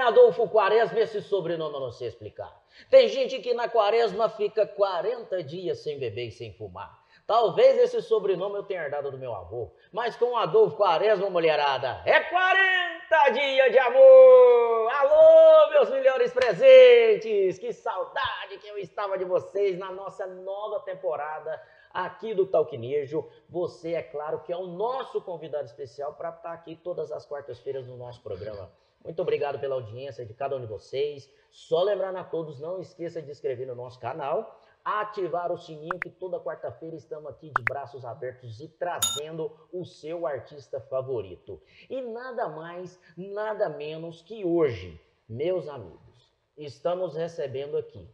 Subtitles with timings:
[0.00, 2.60] Adolfo Quaresma, esse sobrenome eu não sei explicar.
[2.88, 7.00] Tem gente que na quaresma fica 40 dias sem beber e sem fumar.
[7.26, 12.18] Talvez esse sobrenome eu tenha herdado do meu avô, mas com Adolfo Quaresma, mulherada, é
[12.20, 14.90] 40 dias de amor!
[14.90, 17.58] Alô, meus melhores presentes!
[17.58, 21.62] Que saudade que eu estava de vocês na nossa nova temporada
[21.92, 23.28] aqui do Talquinejo.
[23.48, 27.86] Você, é claro, que é o nosso convidado especial para estar aqui todas as quartas-feiras
[27.86, 28.72] no nosso programa.
[29.04, 31.30] Muito obrigado pela audiência de cada um de vocês.
[31.50, 36.10] Só lembrando a todos, não esqueça de inscrever no nosso canal, ativar o sininho que
[36.10, 41.60] toda quarta-feira estamos aqui de braços abertos e trazendo o seu artista favorito.
[41.88, 48.08] E nada mais, nada menos que hoje, meus amigos, estamos recebendo aqui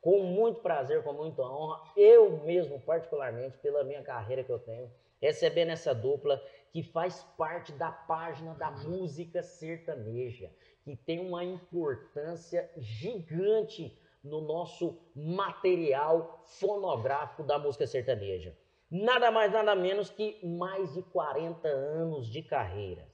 [0.00, 4.90] com muito prazer, com muita honra, eu mesmo, particularmente, pela minha carreira que eu tenho,
[5.20, 10.50] recebendo essa dupla que faz parte da página da música sertaneja,
[10.82, 18.56] que tem uma importância gigante no nosso material fonográfico da música sertaneja.
[18.90, 23.08] Nada mais, nada menos que mais de 40 anos de carreira.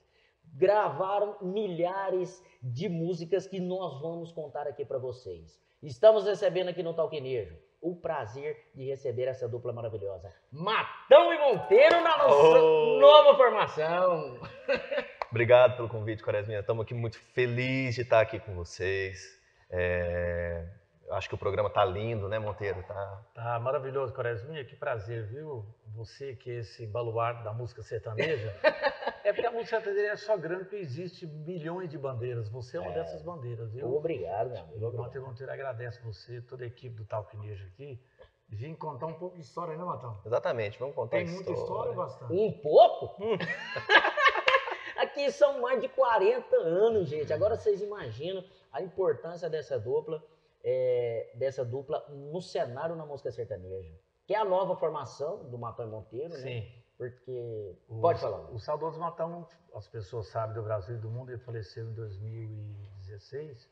[0.54, 5.60] Gravaram milhares de músicas que nós vamos contar aqui para vocês.
[5.82, 10.32] Estamos recebendo aqui no Talquinejo o prazer de receber essa dupla maravilhosa.
[10.50, 12.98] Matão e Monteiro na nossa oh.
[13.00, 14.41] nova formação.
[15.30, 16.60] Obrigado pelo convite, Quaresminha.
[16.60, 19.38] Estamos aqui muito felizes de estar aqui com vocês.
[19.70, 20.64] É...
[21.10, 22.82] Acho que o programa tá lindo, né, Monteiro?
[22.82, 24.64] Tá, tá maravilhoso, Quaresminha.
[24.64, 25.64] Que prazer, viu?
[25.94, 28.52] Você que é esse baluarte da música sertaneja.
[29.27, 32.48] É porque a música sertaneja é só grande porque existe milhões de bandeiras.
[32.48, 32.94] Você é uma é.
[32.94, 33.92] dessas bandeiras, viu?
[33.92, 34.88] Obrigado, meu amigo.
[34.88, 38.00] O Matheus Monteiro agradece você, toda a equipe do Talquinejo aqui.
[38.48, 40.16] Vim contar um pouco de história, né, Matão?
[40.24, 42.32] Exatamente, vamos contar Tem muita história bastante?
[42.32, 43.20] Um pouco?
[43.20, 43.36] Hum.
[44.97, 47.32] aqui são mais de 40 anos, gente.
[47.32, 50.22] Agora vocês imaginam a importância dessa dupla,
[50.62, 53.92] é, dessa dupla no cenário na música sertaneja.
[54.24, 56.37] Que é a nova formação do Matão e Monteiro, né?
[56.37, 56.60] Sim.
[56.60, 56.85] né?
[56.96, 57.76] Porque.
[57.88, 58.50] O, Pode falar.
[58.50, 63.68] O saudoso Matão, as pessoas sabem do Brasil e do mundo, ele faleceu em 2016.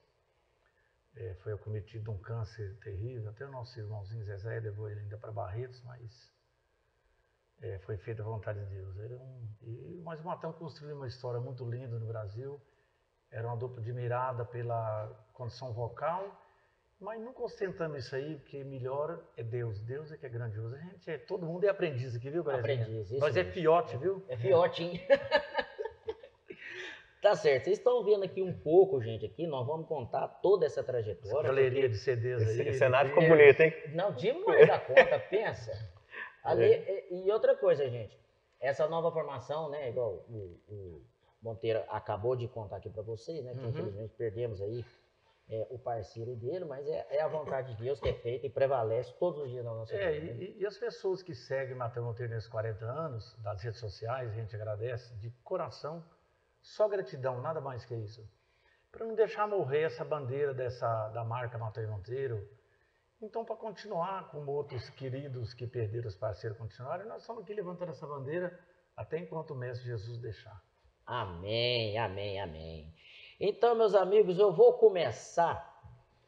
[1.16, 3.30] É, foi acometido de um câncer terrível.
[3.30, 6.32] Até o nosso irmãozinho Zezé levou ele ainda para Barretos, mas
[7.62, 8.96] é, foi feita a vontade de Deus.
[8.98, 12.60] Ele é um, e, mas o Matão construiu uma história muito linda no Brasil.
[13.30, 16.43] Era uma dupla admirada pela condição vocal
[17.04, 19.78] mas nunca ostentando isso aí, porque melhor é Deus.
[19.80, 20.74] Deus é que é grandioso.
[20.74, 22.60] A gente é, todo mundo é aprendiz aqui, viu, Brasil?
[22.60, 24.24] Aprendiz, isso Nós é fiote, viu?
[24.26, 25.06] É fiote,
[27.20, 27.64] tá certo.
[27.64, 29.46] Vocês estão vendo aqui um pouco, gente, aqui.
[29.46, 31.30] Nós vamos contar toda essa trajetória.
[31.30, 31.88] Essa galeria porque...
[31.88, 32.68] de CDs aí.
[32.68, 33.74] Esse cenário ficou bonito, hein?
[33.92, 35.72] Não, demais da conta, pensa.
[36.42, 37.06] Ali, é.
[37.10, 38.18] E outra coisa, gente.
[38.58, 41.02] Essa nova formação, né, igual o, o
[41.42, 43.68] Monteiro acabou de contar aqui para vocês, né, que uhum.
[43.68, 44.82] infelizmente perdemos aí
[45.48, 48.50] é, o parceiro dele, mas é, é, a vontade de Deus que é feita e
[48.50, 50.34] prevalece todos os dias na nossa é, vida.
[50.34, 50.42] Né?
[50.42, 54.34] E, e, as pessoas que seguem Matheus Monteiro nesses 40 anos, das redes sociais, a
[54.34, 56.04] gente agradece de coração,
[56.62, 58.26] só gratidão, nada mais que isso.
[58.90, 62.48] Para não deixar morrer essa bandeira dessa, da marca Matheus Monteiro.
[63.20, 67.90] Então, para continuar, como outros queridos que perderam os parceiros continuarem, nós estamos aqui levantando
[67.90, 68.58] essa bandeira
[68.96, 70.62] até enquanto o Mestre Jesus deixar.
[71.06, 72.94] Amém, amém, amém.
[73.40, 75.72] Então, meus amigos, eu vou começar,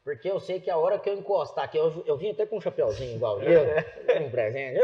[0.03, 2.57] porque eu sei que a hora que eu encostar aqui, eu, eu vim até com
[2.57, 3.63] um chapeuzinho igual eu,
[4.25, 4.79] um presente,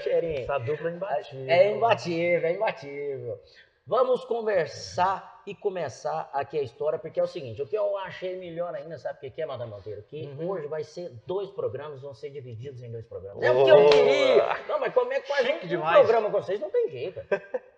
[0.00, 0.40] cheirinho.
[0.40, 1.50] Essa dupla é imbatível.
[1.50, 3.40] É imbatível, é imbatível.
[3.88, 8.36] Vamos conversar e começar aqui a história, porque é o seguinte, o que eu achei
[8.36, 10.02] melhor ainda, sabe o que é, Madame Monteiro?
[10.02, 10.50] Que uhum.
[10.50, 13.40] hoje vai ser dois programas, vão ser divididos em dois programas.
[13.40, 14.64] É o que eu queria!
[14.66, 16.58] Não, mas como é que faz um, programa com vocês?
[16.58, 17.20] Não tem jeito.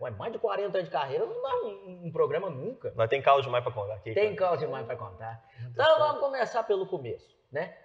[0.01, 2.91] Ué, mais de 40 anos de carreira não dá um, um programa nunca.
[2.97, 4.15] Nós tem caos demais para contar aqui.
[4.15, 5.45] Tem caos demais para contar.
[5.71, 7.77] Então vamos começar pelo começo, né?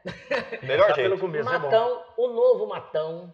[0.63, 1.09] Melhor jeito.
[1.09, 3.33] Pelo começo, Matão, é o novo Matão,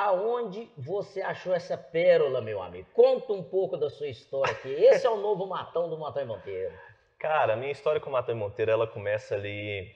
[0.00, 2.88] Aonde você achou essa pérola, meu amigo?
[2.94, 4.72] Conta um pouco da sua história aqui.
[4.72, 6.72] Esse é o novo Matão do Matão e Monteiro.
[7.18, 9.94] Cara, a minha história com o Matão e Monteiro, ela começa ali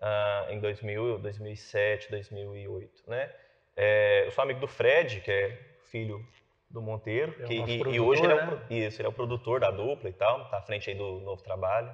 [0.00, 3.30] uh, em 2000, 2007, 2008, né?
[3.76, 5.58] É, eu sou amigo do Fred, que é
[5.90, 6.26] filho
[6.70, 8.66] do Monteiro, é que, e, e, hoje ele é, né?
[8.70, 11.20] o, isso, ele é o produtor da dupla e tal, tá à frente aí do
[11.20, 11.92] novo trabalho.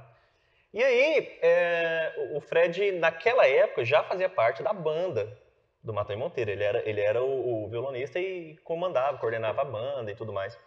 [0.73, 5.37] E aí, é, o Fred, naquela época, já fazia parte da banda
[5.83, 6.51] do Matão e Monteiro.
[6.51, 10.59] Ele era, ele era o, o, violonista e comandava, coordenava a banda e tudo mais.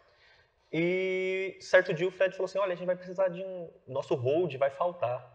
[0.72, 3.70] E certo dia o Fred falou assim: Olha, a gente vai precisar de um.
[3.88, 5.32] Nosso hold vai faltar.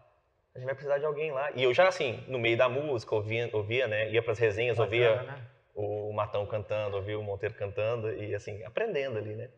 [0.53, 1.51] A gente vai precisar de alguém lá.
[1.51, 4.09] E eu já, assim, no meio da música, ouvia, ouvia né?
[4.11, 5.47] Ia para as resenhas, Bacana, ouvia né?
[5.75, 9.49] o Matão cantando, ouvia o Monteiro cantando e, assim, aprendendo ali, né?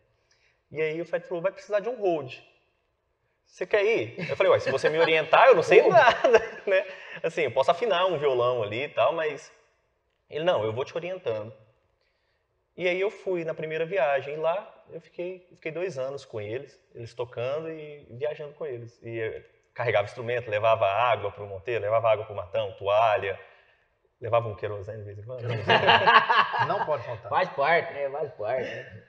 [0.72, 2.36] E aí o Fred falou: Vai precisar de um hold.
[3.46, 4.30] você quer ir?
[4.30, 6.86] Eu falei, ué, se você me orientar, eu não sei nada, né?
[7.24, 9.52] Assim, eu posso afinar um violão ali e tal, mas...
[10.32, 11.54] Ele, não, eu vou te orientando.
[12.76, 16.40] E aí eu fui na primeira viagem, e lá eu fiquei, fiquei dois anos com
[16.40, 19.00] eles, eles tocando e viajando com eles.
[19.04, 19.44] E eu
[19.74, 23.40] carregava instrumento, levava água para o Monteiro, levava água para o Matão, toalha,
[24.20, 25.44] levava um querosene de vez em quando.
[26.68, 27.30] Não pode faltar.
[27.30, 28.10] Faz parte, né?
[28.10, 28.70] Faz parte.
[28.70, 29.04] Né?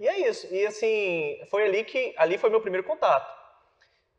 [0.00, 0.52] E é isso.
[0.52, 3.40] E assim, foi ali que ali foi meu primeiro contato.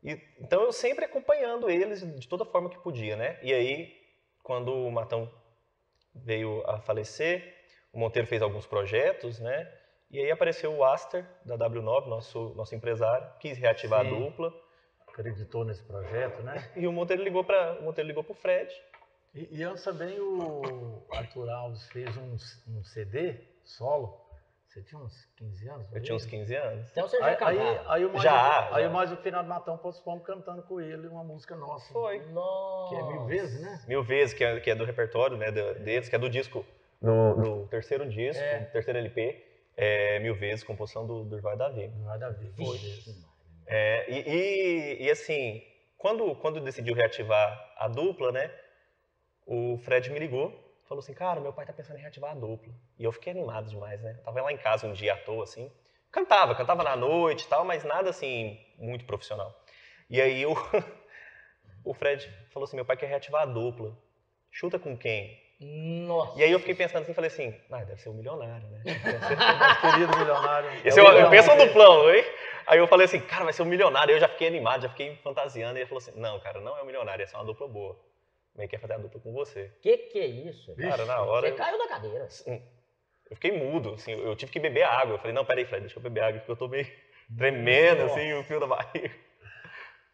[0.02, 3.38] E, então eu sempre acompanhando eles de toda forma que podia, né?
[3.42, 3.94] E aí,
[4.42, 5.30] quando o Matão
[6.14, 7.54] veio a falecer,
[7.92, 9.70] o Monteiro fez alguns projetos, né?
[10.10, 14.14] E aí apareceu o Aster, da W9, nosso, nosso empresário, quis reativar Sim.
[14.14, 14.54] a dupla.
[15.08, 16.70] Acreditou nesse projeto, né?
[16.76, 18.72] E o Monteiro ligou para o Monteiro ligou para o Fred.
[19.34, 22.36] E, e antes também o Arthur Alves fez um,
[22.68, 24.23] um CD solo
[24.74, 25.92] você tinha uns 15 anos?
[25.92, 26.90] Eu tinha uns 15 anos.
[26.90, 28.90] Então você já aí, aí, aí, o mais, já, aí já.
[28.90, 31.92] o mais o final do Matão fomos cantando com ele uma música nossa.
[31.92, 32.18] Foi.
[32.32, 32.92] Nossa.
[32.92, 33.84] Que é mil vezes, né?
[33.86, 36.66] Mil vezes, que é, que é do repertório né, deles, que é do disco,
[37.00, 38.60] no, no terceiro disco, é.
[38.60, 39.44] no terceiro LP,
[39.76, 41.86] é, Mil Vezes, composição do Durval Davi.
[41.86, 42.80] Durval Davi, foi.
[43.68, 45.62] É, e, e, e, assim,
[45.96, 48.50] quando, quando decidiu reativar a dupla, né,
[49.46, 52.72] o Fred me ligou falou assim, cara, meu pai tá pensando em reativar a dupla.
[52.98, 54.14] E eu fiquei animado demais, né?
[54.24, 55.70] tava lá em casa um dia à toa, assim.
[56.10, 59.52] Cantava, cantava na noite e tal, mas nada assim, muito profissional.
[60.08, 60.54] E aí o,
[61.84, 63.96] o Fred falou assim, meu pai quer reativar a dupla.
[64.50, 65.42] Chuta com quem?
[65.60, 66.38] Nossa.
[66.38, 68.82] E aí eu fiquei pensando assim, falei assim, ah, deve ser o um milionário, né?
[68.84, 70.70] Deve ser o querido milionário.
[70.84, 72.24] Esse é eu, eu penso no duplão, hein?
[72.66, 74.14] Aí eu falei assim, cara, vai ser o um milionário.
[74.14, 75.78] Eu já fiquei animado, já fiquei fantasiando.
[75.78, 77.96] E ele falou assim, não, cara, não é o um milionário, é uma dupla boa.
[78.54, 79.68] Também quer fazer a dupla com você.
[79.82, 80.74] Que que é isso?
[80.76, 81.48] Cara, na hora.
[81.48, 81.56] Você eu...
[81.56, 82.28] caiu da cadeira.
[83.28, 85.14] Eu fiquei mudo, assim, eu tive que beber água.
[85.14, 86.86] Eu falei, não, peraí, Fred, deixa eu beber água, porque eu tô meio
[87.36, 88.14] tremendo, Nossa.
[88.14, 89.10] assim, o fio da barriga.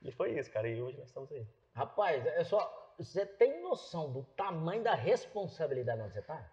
[0.03, 1.47] E foi isso, cara, e hoje nós estamos aí.
[1.75, 2.95] Rapaz, é só.
[2.99, 6.51] Você tem noção do tamanho da responsabilidade onde você tá?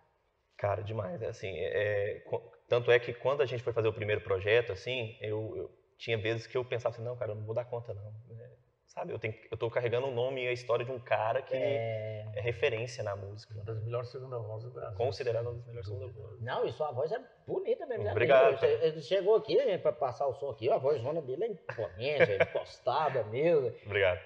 [0.58, 1.22] Cara, demais.
[1.22, 2.26] É assim, é,
[2.68, 6.18] tanto é que quando a gente foi fazer o primeiro projeto, assim, eu, eu tinha
[6.18, 8.14] vezes que eu pensava assim, não, cara, eu não vou dar conta, não.
[8.38, 8.50] É,
[8.98, 9.14] sabe?
[9.14, 12.26] Eu, tenho, eu tô carregando o nome e a história de um cara que é,
[12.36, 13.54] é referência na música.
[13.54, 14.98] Uma das melhores segunda vozes do Brasil.
[14.98, 16.42] Considerada uma das melhores segunda vozes.
[16.42, 18.10] Não, e sua voz é bonita mesmo.
[18.10, 18.64] Obrigado.
[18.64, 22.44] Ele, ele chegou aqui, para passar o som aqui, a voz dele é imponente, é
[22.44, 23.72] impostada mesmo.
[23.86, 24.20] Obrigado.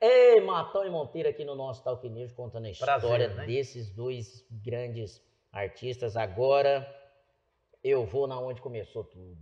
[0.00, 3.46] Ei, Matão e Monteiro aqui no nosso Talk News, contando a história Prazer, né?
[3.46, 5.22] desses dois grandes
[5.52, 6.16] artistas.
[6.16, 6.86] Agora
[7.82, 9.38] eu vou na onde começou tudo.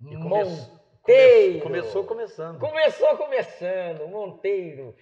[0.00, 0.77] E come...
[1.08, 1.62] Monteiro.
[1.62, 2.58] Começou começando.
[2.58, 4.94] Começou começando, Monteiro.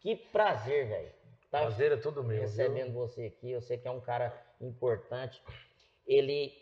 [0.00, 1.12] Que prazer, velho.
[1.48, 2.40] Tá prazer é todo meu.
[2.40, 2.94] Recebendo viu?
[2.94, 5.40] você aqui, eu sei que é um cara importante.
[6.04, 6.52] Ele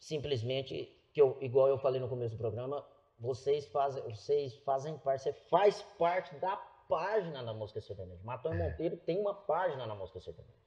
[0.00, 2.84] simplesmente, que eu, igual eu falei no começo do programa,
[3.20, 6.56] vocês fazem, vocês fazem parte, você faz parte da
[6.88, 8.20] página da música sertaneja.
[8.24, 10.58] Matão e Monteiro tem uma página na música sertaneja.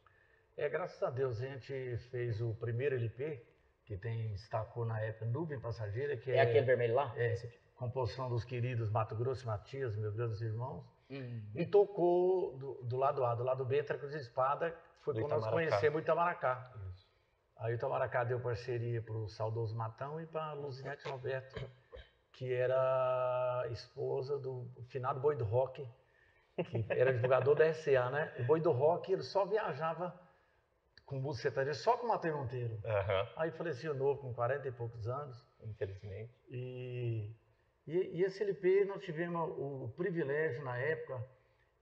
[0.55, 3.45] É, graças a Deus a gente fez o primeiro LP
[3.85, 7.13] que tem destacou na época Nuvem Passageira, que é, é aquele vermelho lá?
[7.17, 7.35] É,
[7.75, 11.41] composição dos queridos Mato Grosso e Matias, meus grandes irmãos, uhum.
[11.55, 15.47] e tocou do, do, lado A, do lado B, Trecos de Espada, foi quando nós
[15.47, 16.71] conhecemos o Itamaracá.
[16.91, 17.09] Isso.
[17.57, 21.59] Aí o Itamaracá deu parceria para o saudoso Matão e para a Luzinete Roberto,
[22.33, 25.87] que era esposa do finado Boi do Rock,
[26.55, 28.33] que era divulgador da RCA, né?
[28.39, 30.13] O Boi do Rock, ele só viajava
[31.11, 32.73] com música sertaneja só com o Matheus Monteiro.
[32.85, 33.27] Uhum.
[33.35, 35.45] Aí faleceu novo, com 40 e poucos anos.
[35.61, 36.31] Infelizmente.
[36.49, 37.29] E,
[37.85, 41.21] e, e, esse LP nós tivemos o, o, privilégio na época,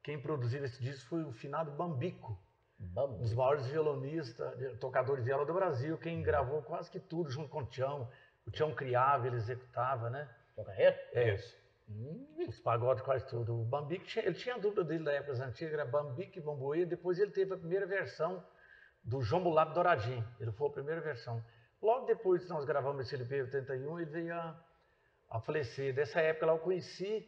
[0.02, 2.38] quem produziu esse disco foi o finado Bambico.
[2.80, 3.20] Bambico.
[3.20, 7.50] Um dos maiores violonistas, tocadores de viola do Brasil, quem gravou quase que tudo junto
[7.50, 8.10] com o Tião.
[8.48, 10.28] O Tião criava, ele executava, né?
[10.56, 10.96] Tião Carreiro?
[11.14, 11.36] É.
[11.36, 11.56] Isso.
[11.88, 12.26] Hum.
[12.48, 13.62] Os pagodes, quase tudo.
[13.62, 17.20] O Bambico, ele tinha a dupla dele da época antiga, era Bambico e Bamboê, depois
[17.20, 18.44] ele teve a primeira versão
[19.04, 20.26] do João Mulado Douradinho.
[20.40, 21.44] Ele foi a primeira versão.
[21.82, 24.60] Logo depois que nós gravamos esse LP 81, ele veio a,
[25.30, 25.94] a falecer.
[25.94, 27.28] Dessa época lá eu conheci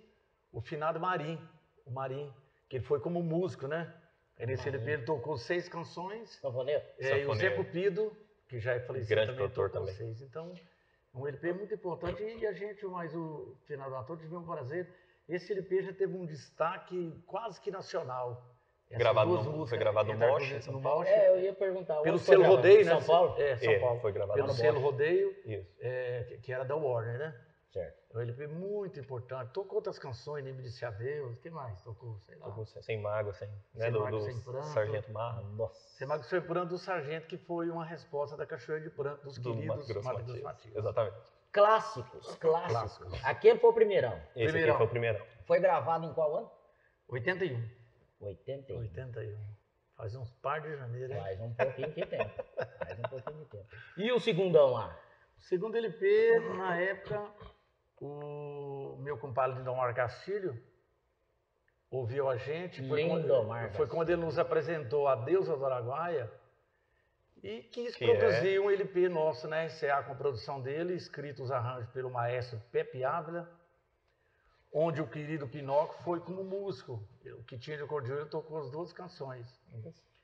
[0.51, 1.39] o finado Marim,
[1.85, 2.33] o Marim,
[2.67, 3.93] que ele foi como músico, né?
[4.37, 6.29] Aí nesse LP ele tocou seis canções.
[6.41, 6.83] Sanfoneiro?
[6.99, 8.15] É, e o Zé Cupido,
[8.49, 9.93] que já é falecido Grande também, produtor também.
[9.95, 10.21] Seis.
[10.21, 10.53] Então,
[11.13, 14.89] um LP muito importante e a gente, mais o finado ator, tivemos um prazer.
[15.27, 18.43] Esse LP já teve um destaque quase que nacional
[18.97, 21.07] gravado no, foi gravado no Mosh, no Mosh.
[21.07, 22.01] É, eu ia perguntar.
[22.01, 22.91] Pelo selo Rodeio, né?
[22.91, 23.41] São Paulo?
[23.41, 23.99] É, São é, Paulo.
[23.99, 24.79] Foi gravado Pelo no selo.
[24.79, 25.75] Rodeio, Isso.
[25.79, 27.41] É, que era da Warner, né?
[27.71, 28.01] Certo.
[28.13, 29.51] É um LP muito importante.
[29.53, 31.81] Tocou outras canções, Nem Me Disse Adeus, o que mais?
[31.81, 32.47] Tocou, sei lá.
[32.47, 33.55] Tocou Sem Mágoa, sem, né?
[33.75, 34.65] Sem do, Mágoa, do Sem Pranto.
[34.67, 35.41] Sargento Marra.
[35.41, 35.79] Nossa.
[35.97, 39.37] Sem Mágoa, Sem Pranto do Sargento, que foi uma resposta da Cachoeira de Pranto dos
[39.37, 40.41] Do queridos Mato Grosso Matias.
[40.41, 40.75] Matias.
[40.75, 41.15] Exatamente.
[41.53, 42.97] clássicos, clássicos.
[42.97, 43.25] Clássicos.
[43.25, 44.21] Aquele foi o primeirão.
[44.35, 44.71] Esse Primeirão.
[44.71, 45.25] aqui foi o primeirão.
[45.45, 46.51] Foi gravado em qual ano?
[47.07, 47.80] 81.
[48.21, 48.77] 81.
[48.79, 49.37] 81.
[49.95, 51.19] Faz uns par de janeiro, hein?
[51.19, 52.43] Faz um pouquinho de tempo.
[52.79, 53.67] Faz um pouquinho de tempo.
[53.97, 54.97] E o segundão lá?
[55.37, 57.31] O segundo LP, na época,
[57.99, 60.59] o meu compadre Lindomar Castilho
[61.89, 62.87] ouviu a gente.
[62.87, 66.31] Foi Lindomar quando, foi quando ele nos apresentou a Deusa do Araguaia
[67.43, 71.89] e quis Que produzir um LP nosso na RCA com produção dele, escrito os arranjos
[71.91, 73.49] pelo maestro Pepe Ávila,
[74.73, 77.03] onde o querido Pinóquio foi como músico.
[77.39, 79.59] O que tinha de acordeon tocou as duas canções.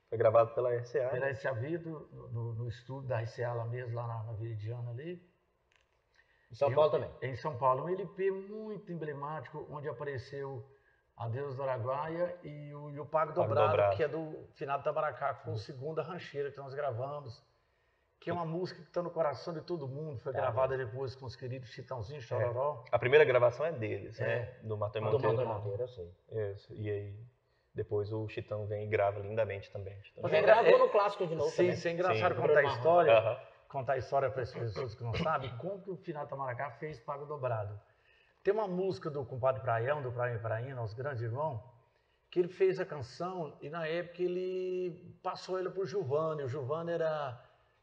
[0.09, 1.09] Foi gravado pela RCA.
[1.09, 5.21] Pela RCA Vido, no, no estúdio da RCA lá mesmo, lá na, na Veridiana ali.
[6.49, 7.11] Em São Paulo um- também.
[7.21, 10.65] Em São Paulo, um LP muito emblemático, onde apareceu
[11.17, 13.97] a Deus do Araguaia e o, e o Pago Pago Dobrado, Dobrado.
[13.97, 17.43] que é do Finado Tabaracá, que foi a segunda rancheira que nós gravamos,
[18.19, 21.15] que é uma música que está no coração de todo mundo, foi Tá gravada depois
[21.15, 22.83] com os queridos Chitãozinho, Chororó.
[22.91, 24.25] A primeira gravação é deles, É.
[24.25, 24.57] né?
[24.63, 25.29] Do Matheus Do Monteiro.
[25.37, 26.11] Monteiro Monteiro, eu sei.
[26.53, 26.73] Isso.
[26.73, 27.15] E aí,
[27.73, 29.95] depois o Chitão vem e grava lindamente também.
[30.21, 31.71] Você é- gravou é- no clássico de novo Sim, também.
[31.73, 32.41] isso é engraçado Sim.
[32.41, 33.13] contar a história.
[33.17, 33.37] Aham.
[33.69, 37.01] contar a história para as pessoas que não sabem, como que o Finado Tamaracá fez
[37.01, 37.77] Pago Dobrado.
[38.41, 41.61] Tem uma música do compadre Praião, do Prainha Prainha, nosso grande irmão,
[42.31, 46.43] que ele fez a canção e na época ele passou ela para o Giovanni.
[46.43, 47.37] O Giovanni era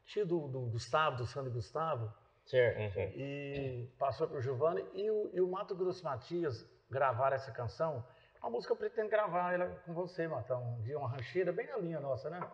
[0.06, 2.12] tio do, do Gustavo, do Sandro Gustavo,
[2.44, 2.98] Certo.
[2.98, 3.10] Uhum.
[3.14, 8.04] e passou para o Giovanni e o, e o Mato Grosso Matias gravaram essa canção.
[8.42, 12.00] A música eu pretendo gravar ela com você, Matão, dia uma rancheira bem na linha
[12.00, 12.46] nossa, né?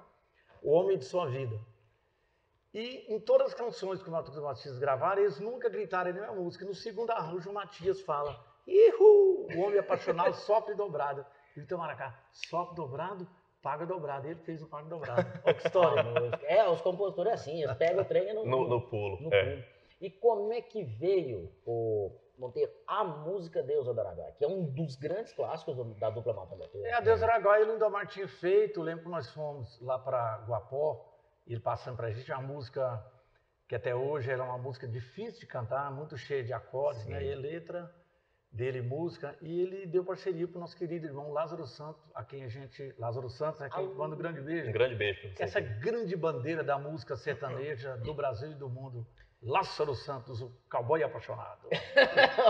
[0.63, 1.59] O Homem de Sua Vida.
[2.73, 6.15] E em todas as canções que o Mato Grosso Matias gravaram, eles nunca gritaram a
[6.15, 6.65] mesma música.
[6.65, 9.49] No segundo arranjo, o Matias fala: Ihu!
[9.57, 11.27] O homem apaixonado sofre dobrado.
[11.57, 13.29] E o Tamaracá, sofre dobrado,
[13.63, 14.27] paga dobrado.
[14.27, 15.27] E ele fez o pago dobrado.
[15.45, 16.03] Olha que história.
[16.47, 19.21] É, os compositores é assim, eles pegam o trem e no, No, no pulo.
[19.21, 19.45] no é.
[19.57, 19.65] pulo.
[20.01, 24.65] E como é que veio o Monteiro, a música Deusa do Araguaia, que é um
[24.65, 26.87] dos grandes clássicos do- da dupla Mata Monteiro.
[26.87, 28.81] É, a Deus Araguaia, o Lindomar tinha feito.
[28.81, 31.07] Lembro que nós fomos lá para Guapó,
[31.47, 33.05] e ele passando para a gente, uma música
[33.69, 37.11] que até hoje ela é uma música difícil de cantar, muito cheia de acordes, Sim.
[37.11, 37.23] né?
[37.23, 37.95] E letra
[38.53, 42.45] dele, música, e ele deu parceria para o nosso querido irmão Lázaro Santos, a quem
[42.45, 42.95] a gente.
[42.99, 44.69] Lázaro Santos, a quem Ah, manda um grande beijo.
[44.69, 45.33] Um grande beijo.
[45.39, 49.07] Essa grande bandeira da música sertaneja do Brasil e do mundo.
[49.43, 51.69] Lázaro Santos, o cowboy apaixonado.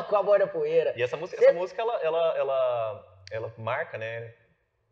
[0.08, 0.92] Com a boia da poeira.
[0.96, 4.34] E essa música, essa música ela, ela, ela, ela marca, né?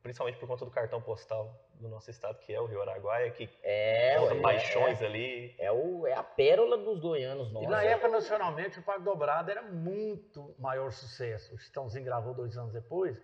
[0.03, 3.49] Principalmente por conta do cartão postal do nosso estado, que é o Rio Araguaia, que
[3.63, 5.55] É, ué, paixões ali.
[5.59, 7.69] é, é, o, é a pérola dos goianos E nossos.
[7.69, 11.55] na época, nacionalmente, o Pago Dobrado era muito maior sucesso.
[11.55, 13.21] O Chitãozinho gravou dois anos depois,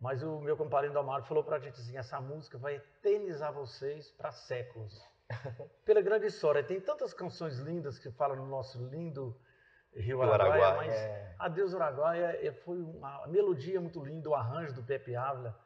[0.00, 4.30] mas o meu compadre Indomar falou pra gente assim, essa música vai eternizar vocês para
[4.30, 4.94] séculos.
[5.84, 6.62] Pela grande história.
[6.62, 9.36] Tem tantas canções lindas que falam no nosso lindo
[9.92, 11.34] Rio Rio Araguaia, Araguaia, mas é.
[11.38, 15.56] Adeus Araguaia eh, foi uma melodia muito linda, o arranjo do Pepe Ávila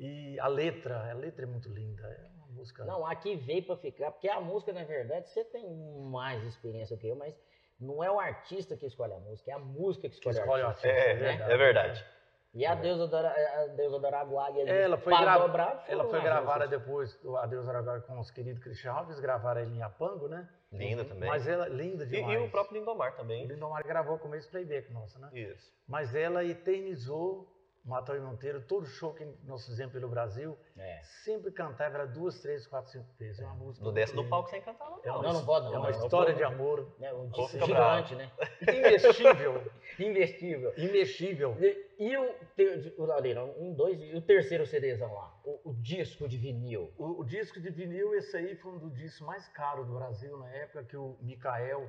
[0.00, 2.02] e a letra, a letra é muito linda.
[2.08, 2.84] É uma música...
[2.84, 5.70] Não, aqui veio pra ficar, porque a música, na verdade, você tem
[6.10, 7.34] mais experiência que eu, mas
[7.78, 10.62] não é o artista que escolhe a música, é a música que que escolhe, escolhe
[10.62, 10.88] o o artista.
[10.88, 11.24] artista.
[11.44, 12.04] É, é verdade.
[12.52, 16.64] E a deusa do, a deusa do ali, Ela foi, gra- Dobrado, ela foi gravada
[16.64, 16.80] músicas.
[16.80, 20.48] depois, o Adeus Araguaia com os queridos Christian Alves, gravaram ela em Apango, né?
[20.72, 21.28] Linda também.
[21.28, 22.40] Mas ela, linda E, demais.
[22.40, 23.46] e o próprio Lindomar O também.
[23.46, 25.28] Lindomar gravou com esse playback nossa, né?
[25.32, 25.72] Isso.
[25.86, 27.46] Mas ela eternizou
[27.82, 31.00] Matão e Monteiro, todo show que nós fizemos pelo Brasil, É.
[31.24, 33.40] sempre cantava ela duas, três, quatro, cinco vezes.
[33.40, 33.84] É uma música.
[33.84, 35.00] Não desce do palco sem cantar, não.
[35.02, 36.36] É uma, Não, não pode não, É uma não, não história pode.
[36.36, 38.30] de amor É um gigante, né?
[38.62, 39.62] imestível,
[39.98, 40.72] Investível.
[40.76, 41.56] imexível.
[41.58, 46.28] E, e o, o ali, um, dois, e o terceiro CDzão lá, o, o disco
[46.28, 46.92] de vinil.
[46.98, 50.36] O, o disco de vinil, esse aí foi um dos discos mais caros do Brasil
[50.38, 51.88] na época que o Mikael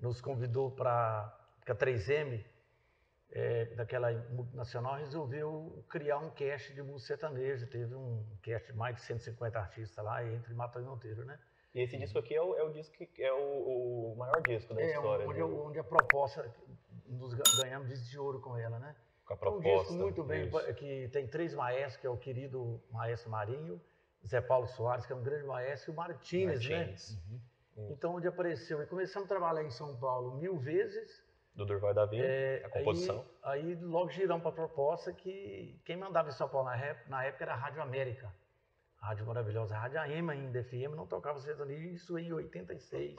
[0.00, 1.32] nos convidou para
[1.66, 2.44] a 3M,
[3.32, 7.66] é, daquela multinacional, resolveu criar um cast de música sertaneja.
[7.66, 11.38] Teve um cast de mais de 150 artistas lá, entre Matão e Monteiro, né?
[11.74, 14.74] E esse disco aqui é o, é o disco que é o, o maior disco
[14.74, 15.26] da É, história.
[15.26, 16.54] onde, onde a proposta,
[17.06, 18.94] nos ga- ganhamos disco de ouro com ela, né?
[19.24, 19.78] com a É um proposta.
[19.78, 20.74] disco muito bem, isso.
[20.74, 23.80] que tem três maestros, que é o querido maestro Marinho,
[24.26, 26.76] Zé Paulo Soares, que é um grande maestro, e o Martínez, né?
[26.76, 27.18] Martins,
[27.88, 32.18] Então, onde apareceu, e começamos a trabalhar em São Paulo mil vezes, Do Durval Davi,
[32.18, 33.26] é, a composição.
[33.42, 37.10] Aí, aí logo giramos para a proposta que quem mandava em São Paulo na época,
[37.10, 38.32] na época era a Rádio América.
[39.00, 43.18] A Rádio maravilhosa, a Rádio AM ainda, FM, não tocava sertanejo, isso em 86.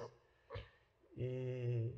[1.16, 1.94] E,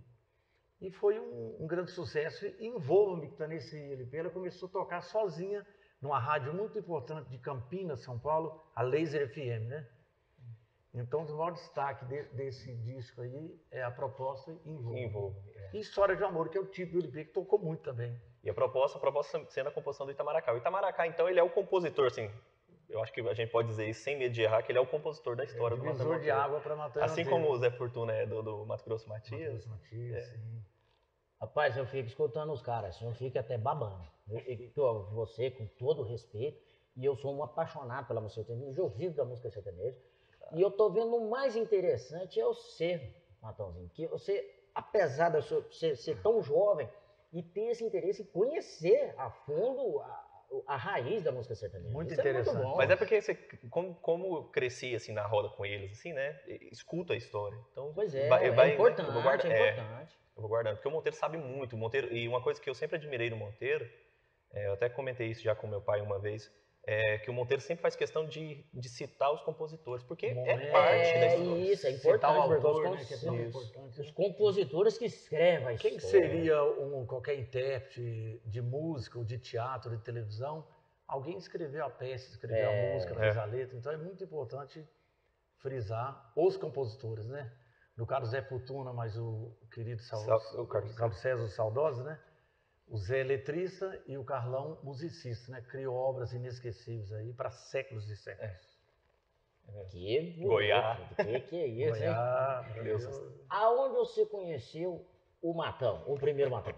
[0.82, 2.46] e foi um, um grande sucesso.
[2.46, 5.66] E Envolva-me, que está nesse LP, ela começou a tocar sozinha
[6.02, 9.88] numa rádio muito importante de Campinas, São Paulo, a Laser FM, né?
[10.98, 15.00] Então, o maior destaque de- desse disco aí é a proposta Envolve.
[15.00, 15.38] Envolve.
[15.56, 15.70] é.
[15.74, 18.20] E História de Amor, que é o título do LP, que tocou muito também.
[18.44, 20.54] E a proposta, a proposta sendo a composição do Itamaracá.
[20.54, 22.32] O Itamaracá, então, ele é o compositor, assim,
[22.88, 24.82] eu acho que a gente pode dizer isso sem medo de errar, que ele é
[24.82, 26.40] o compositor da história do Mato Divisor de Grosso.
[26.42, 29.66] água para matar Assim como o Zé Fortuna é do, do Mato Grosso Matias.
[29.66, 30.16] Matias.
[30.16, 30.22] É.
[30.22, 30.64] sim.
[31.42, 34.08] Rapaz, eu fico escutando os caras, assim, eu fico até babando.
[34.30, 36.58] Eu- eu- Você, com todo respeito,
[36.96, 40.00] e eu sou um apaixonado pela música sertaneja, eu vivo da música sertaneja.
[40.54, 45.42] E eu tô vendo o mais interessante é o ser, Matãozinho, que você, apesar de
[45.42, 46.90] você ser, tão jovem
[47.34, 50.26] e ter esse interesse em conhecer a fundo a,
[50.68, 51.92] a raiz da música sertaneja.
[51.92, 52.64] Muito Isso é interessante.
[52.64, 52.78] bom.
[52.78, 53.36] Mas é porque você,
[53.70, 56.40] como, como eu cresci assim na roda com eles, assim, né?
[56.72, 57.58] Escuta a história.
[57.72, 59.72] Então, Pois é, vai- vai- é importante, eu vou guardar- é é.
[59.74, 60.18] importante.
[60.36, 60.76] eu vou guardando.
[60.76, 61.76] Porque o Monteiro sabe muito.
[61.76, 63.90] Monteiro, e uma coisa que eu sempre admirei no Monteiro,
[64.54, 66.50] é, eu até comentei isso já com meu pai uma vez,
[66.88, 70.72] é que o Monteiro sempre faz questão de, de citar os compositores, porque O é
[70.72, 71.72] parte da É história.
[71.74, 74.02] isso, é Citar o importante, porque autor, os, né, que é importante.
[74.02, 76.28] os compositores que escrevem a Quem história.
[76.30, 80.68] seria um, qualquer intérprete de música, ou de teatro, de televisão?
[81.08, 82.90] Alguém escreveu a peça, escreveu É.
[82.92, 83.78] a música, fez a letra.
[83.78, 84.88] Então é muito importante
[85.60, 87.52] frisar os compositores, né?
[87.98, 92.20] No caso Zé Fortuna, mas o querido Sal, Sal- o Carlos Carlos César Saudosa, né?
[92.88, 95.62] O Zé letrista e o Carlão musicista, né?
[95.62, 98.76] Criou obras inesquecíveis aí para séculos e séculos.
[99.66, 101.00] Que bonito, Goiás.
[101.16, 102.10] Que, que é isso, hein?
[102.10, 103.04] Goiás, Deus.
[103.50, 105.04] Aonde você conheceu
[105.42, 106.74] o Matão, o primeiro Matão?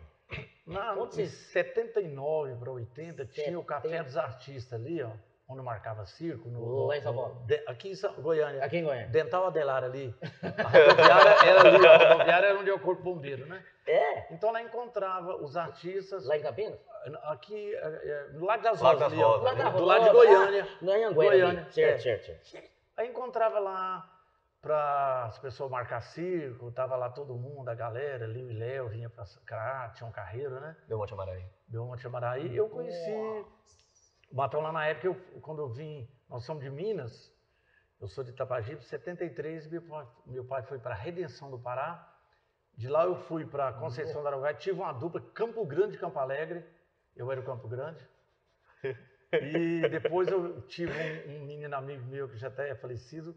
[0.65, 5.11] Na, Onde em vocês- 79 para 80, tinha o Café dos Artistas ali, ó,
[5.49, 6.49] onde marcava circo.
[6.49, 7.41] No, Lá em São Paulo.
[7.45, 8.63] de- aqui em São, Goiânia.
[8.63, 9.07] Aqui em Goiânia.
[9.07, 10.13] Dental Adelar ali.
[10.43, 13.63] A rodoviária era ali, ó, a rodoviária era onde é o Corpo Bombeiro, né?
[13.85, 14.33] É?
[14.33, 16.77] Então lá encontrava os artistas, Lá em Campinas?
[17.23, 20.09] aqui, é, é, no Lado das Lago Rosas das ali, ó, Rosas, do lado de
[20.09, 20.67] Goiânia.
[20.81, 21.71] Não é em Anguera, Goiânia, ali.
[21.73, 21.99] Certo, é.
[22.19, 22.69] certo, certo.
[22.97, 24.13] Aí encontrava lá
[24.61, 29.09] para as pessoas marcar circo, tava lá todo mundo, a galera, Liu e Léo vinha
[29.09, 30.75] para cá, tinha um carreiro, né?
[30.89, 31.45] Belmonte Amaraí.
[31.69, 32.53] Belmonte Amaraí.
[32.57, 33.47] Eu conheci o
[34.31, 37.33] Matão lá na época, eu, quando eu vim, nós somos de Minas,
[37.99, 42.13] eu sou de Itapajipe, 73, meu pai, meu pai foi para Redenção do Pará.
[42.75, 46.19] De lá eu fui para Conceição do Araguaia, tive uma dupla Campo Grande e Campo
[46.19, 46.63] Alegre,
[47.15, 48.07] eu era o Campo Grande.
[49.29, 50.93] E depois eu tive
[51.27, 53.35] um, um menino amigo meu que já até é falecido,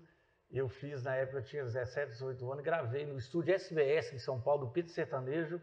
[0.48, 4.40] eu fiz na época, eu tinha 17, 18 anos, gravei no estúdio SBS em São
[4.40, 5.60] Paulo, do Pedro Sertanejo,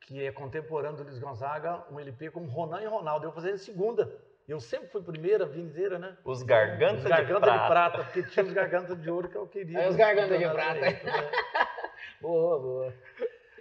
[0.00, 3.26] que é contemporâneo do Luiz Gonzaga, um LP com Ronan e Ronaldo.
[3.26, 4.16] Eu fazia em segunda.
[4.48, 6.16] Eu sempre fui primeira, a vida inteira, né?
[6.24, 7.68] Os Gargantas Os garganta de de Prata.
[7.68, 9.80] prata, porque tinha os gargantas de ouro que eu queria.
[9.80, 10.84] Aí os garganta de prata.
[10.84, 11.30] aí, né?
[12.20, 12.94] Boa, boa.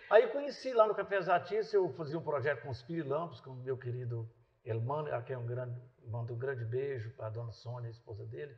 [0.09, 3.41] Aí eu conheci lá no Café dos Artistas, eu fazia um projeto com os Pirilampos,
[3.41, 4.29] com o meu querido
[4.63, 8.23] Elmano, a quem um grande, mando um grande beijo para a dona Sônia, a esposa
[8.25, 8.55] dele.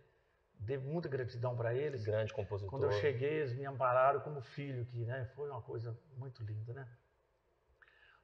[0.59, 2.05] Devo muita gratidão para eles.
[2.05, 2.69] Grande compositor.
[2.69, 5.29] Quando eu cheguei, eles me ampararam como filho aqui, né?
[5.35, 6.87] Foi uma coisa muito linda, né?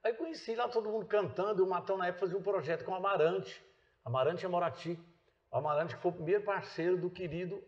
[0.04, 2.92] Aí conheci lá todo mundo cantando, e o Matão na época fazia um projeto com
[2.92, 3.64] o Amarante.
[4.04, 5.00] Amarante Amorati.
[5.52, 7.64] O Amarante que foi o primeiro parceiro do querido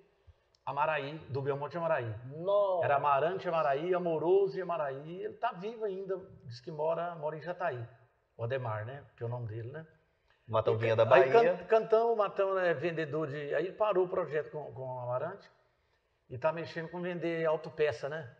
[0.65, 2.11] Amaraí, do Belmonte Amaraí.
[2.37, 2.85] Nossa.
[2.85, 5.21] Era Amarante Amaraí, Amoroso e Amaraí.
[5.21, 7.87] Ele está vivo ainda, diz que mora, mora em Jataí.
[8.35, 9.03] O Ademar, né?
[9.15, 9.85] Que é o nome dele, né?
[10.47, 11.57] Matão vinha da Aí Bahia.
[11.57, 13.53] can, cantamos, o Matão é vendedor de.
[13.55, 15.49] Aí ele parou o projeto com, com o Amarante
[16.29, 18.35] e tá mexendo com vender autopeça, né?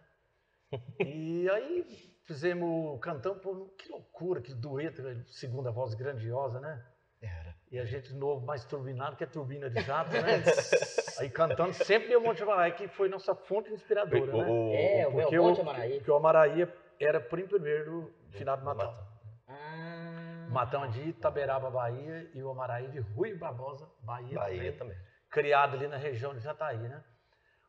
[1.00, 6.84] e aí fizemos, cantamos, pô, que loucura, que dueto, segunda voz grandiosa, né?
[7.26, 7.56] Era.
[7.72, 10.44] E a gente novo, mais turbinado, que é turbina de jato, né?
[11.20, 14.46] aí cantando sempre o Monte Amaraí, que foi nossa fonte inspiradora, O- né?
[14.48, 15.96] o- É, o Porque Belmonte o, Amaraí.
[15.98, 16.68] porque o Amaraí
[17.00, 18.92] era primo primeiro do finado Matão.
[18.92, 19.08] Matão.
[19.48, 20.46] Ah.
[20.48, 24.98] O Matão de Itaberaba, Bahia, e o Amaraí de Rui Barbosa, Bahia, Bahia também, também.
[25.30, 27.04] criado ali na região de Jataí, né?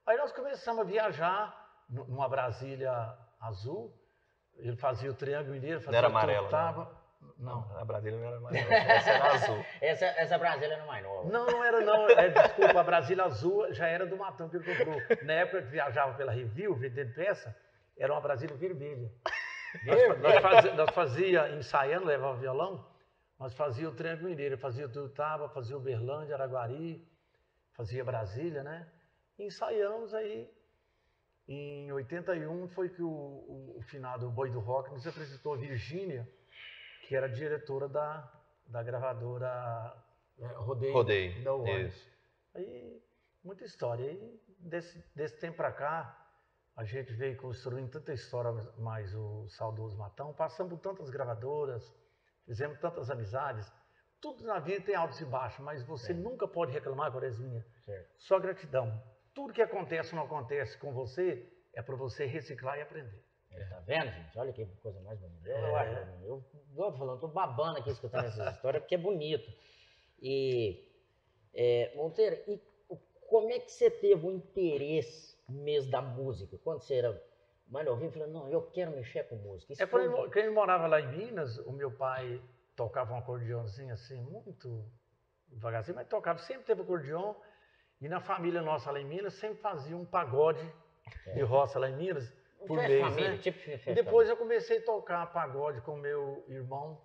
[0.07, 2.93] Aí nós começamos a viajar nu- numa Brasília
[3.41, 3.93] azul,
[4.57, 6.96] ele fazia o Triângulo Mineiro, fazia era o amarelo, Tava...
[7.39, 7.77] Não.
[7.77, 8.57] A Brasília não era mais.
[8.71, 9.65] Essa era azul.
[9.81, 11.31] Essa, essa Brasília não é mais nova.
[11.31, 12.09] Não, não era não.
[12.11, 15.01] É, desculpa, a Brasília Azul já era do Matão que ele comprou.
[15.23, 17.55] Na época que viajava pela Review, vendendo peça,
[17.97, 19.11] era uma Brasília vermelha.
[19.85, 22.87] Nós, nós, fazia, nós fazia, ensaiando, levava violão,
[23.39, 27.07] nós fazia o Triângulo Mineiro, fazia o Tuiutaba, fazia o Berlândia, Araguari,
[27.73, 28.87] fazia Brasília, né?
[29.39, 30.51] E ensaiamos aí.
[31.49, 36.29] Em 81 foi que o, o, o finado Boi do Rock nos apresentou a Virgínia,
[37.07, 38.33] que era diretora da,
[38.67, 39.95] da gravadora
[40.39, 40.93] é, Rodeio.
[40.93, 41.45] Rodeio.
[41.45, 41.87] da Warner.
[41.87, 42.11] Isso.
[42.55, 43.03] Aí,
[43.45, 44.07] muita história.
[44.11, 46.23] Aí, desse, desse tempo pra cá,
[46.77, 50.35] a gente veio construindo tanta história, mais o saudoso Matão.
[50.35, 51.83] Passamos por tantas gravadoras,
[52.45, 53.71] fizemos tantas amizades.
[54.21, 56.15] Tudo na vida tem altos e baixos, mas você É.
[56.15, 57.65] nunca pode reclamar, Corezinha.
[57.85, 58.15] Certo.
[58.19, 59.03] Só gratidão.
[59.35, 63.23] tudo que acontece ou não acontece com você é para você reciclar e aprender.
[63.57, 64.39] É, tá vendo, gente?
[64.39, 65.49] Olha que coisa mais bonita.
[65.49, 65.93] Eu, eu, acho,
[66.25, 66.45] eu,
[66.77, 69.51] eu tô falando, tô babando aqui escutando essas histórias, porque é bonito.
[70.21, 70.89] E,
[71.55, 72.61] é, Monteiro, e
[73.29, 76.57] como é que você teve o interesse mesmo da música?
[76.59, 77.23] Quando você era
[77.69, 79.73] mais novinho, falando, não, eu quero mexer com música.
[79.73, 82.41] Isso É foi- quando, quando eu morava lá em Minas, o meu pai
[82.77, 84.85] tocava um acordeãozinho assim, muito
[85.49, 87.37] devagarzinho, mas tocava, sempre teve acordeão.
[88.01, 90.61] E na família nossa lá em Minas, sempre fazia um pagode
[91.35, 92.31] de roça lá em Minas,
[92.67, 93.39] por festa mês, família, né?
[93.39, 93.59] tipo
[93.91, 97.01] E depois eu comecei a tocar pagode com meu irmão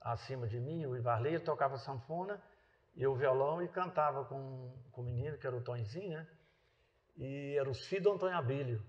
[0.00, 2.40] acima de mim, o Ivarley, tocava sanfona,
[2.94, 6.26] e eu violão e cantava com, com o menino, que era o Tonzinho, né?
[7.16, 8.82] E eram os filhos do Antônio Abílio.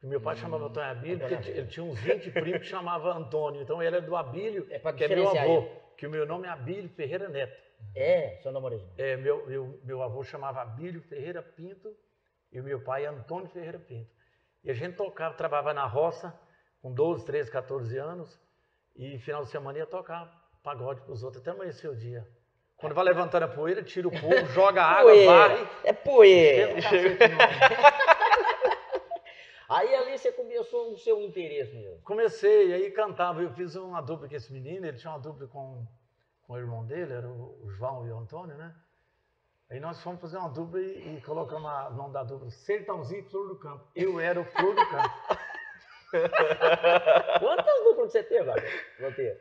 [0.00, 2.66] Que meu pai chamava Antônio Abílio, porque Hum, Antônio ele, tinha uns 20 primos que
[2.66, 3.62] chamava Antônio.
[3.62, 5.70] Então ele era do Abílio, É que é meu avô, ele.
[5.96, 7.62] que o meu nome é Abílio Ferreira Neto.
[7.94, 8.94] É, seu nome original.
[8.96, 11.94] É, meu, meu, meu avô chamava Abílio Ferreira Pinto
[12.52, 14.13] e o meu pai Antônio Ferreira Pinto.
[14.64, 16.34] E a gente tocava, trabalhava na roça
[16.80, 18.40] com 12, 13, 14 anos
[18.96, 20.30] e final de semana ia tocar
[20.62, 22.26] pagode para os outros até amanhecer o dia.
[22.76, 25.30] Quando vai levantando a poeira, tira o povo, joga água, Poeira.
[25.32, 25.68] varre.
[25.84, 26.74] É poeira.
[29.68, 32.00] Aí ali você começou o seu interesse mesmo.
[32.02, 33.40] Comecei, aí cantava.
[33.42, 35.86] Eu fiz uma dupla com esse menino, ele tinha uma dupla com,
[36.42, 38.74] com o irmão dele, era o João e o Antônio, né?
[39.70, 43.20] Aí nós fomos fazer uma dupla e, e colocamos a- o nome da dupla Sertãozinho
[43.20, 43.88] e Flor do Campo.
[43.94, 45.14] Eu era o Flor do Campo.
[47.40, 48.50] Quantas duplas você teve,
[49.00, 49.40] Monteiro?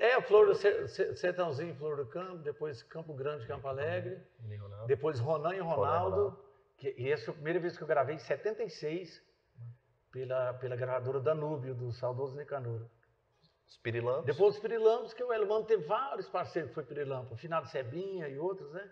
[0.00, 3.66] É, Flor do Ser- Ser- Sertãozinho e Flor do Campo, depois Campo Grande e Campo
[3.68, 4.20] Alegre,
[4.86, 6.44] depois Ronan e Ronaldo, Ronaldo.
[6.76, 9.22] que, e essa foi a primeira vez que eu gravei em 76
[10.12, 12.86] pela, pela gravadora Danúbio, do saudoso Nicanor.
[13.66, 14.26] Os pirilampos.
[14.26, 18.28] Depois os Pirilampos, que o Elmano teve vários parceiros que foi Pirilampo, o Finado Sebinha
[18.28, 18.88] e outros, né?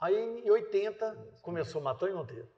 [0.00, 2.48] Aí em 80 começou Matão e Monteiro.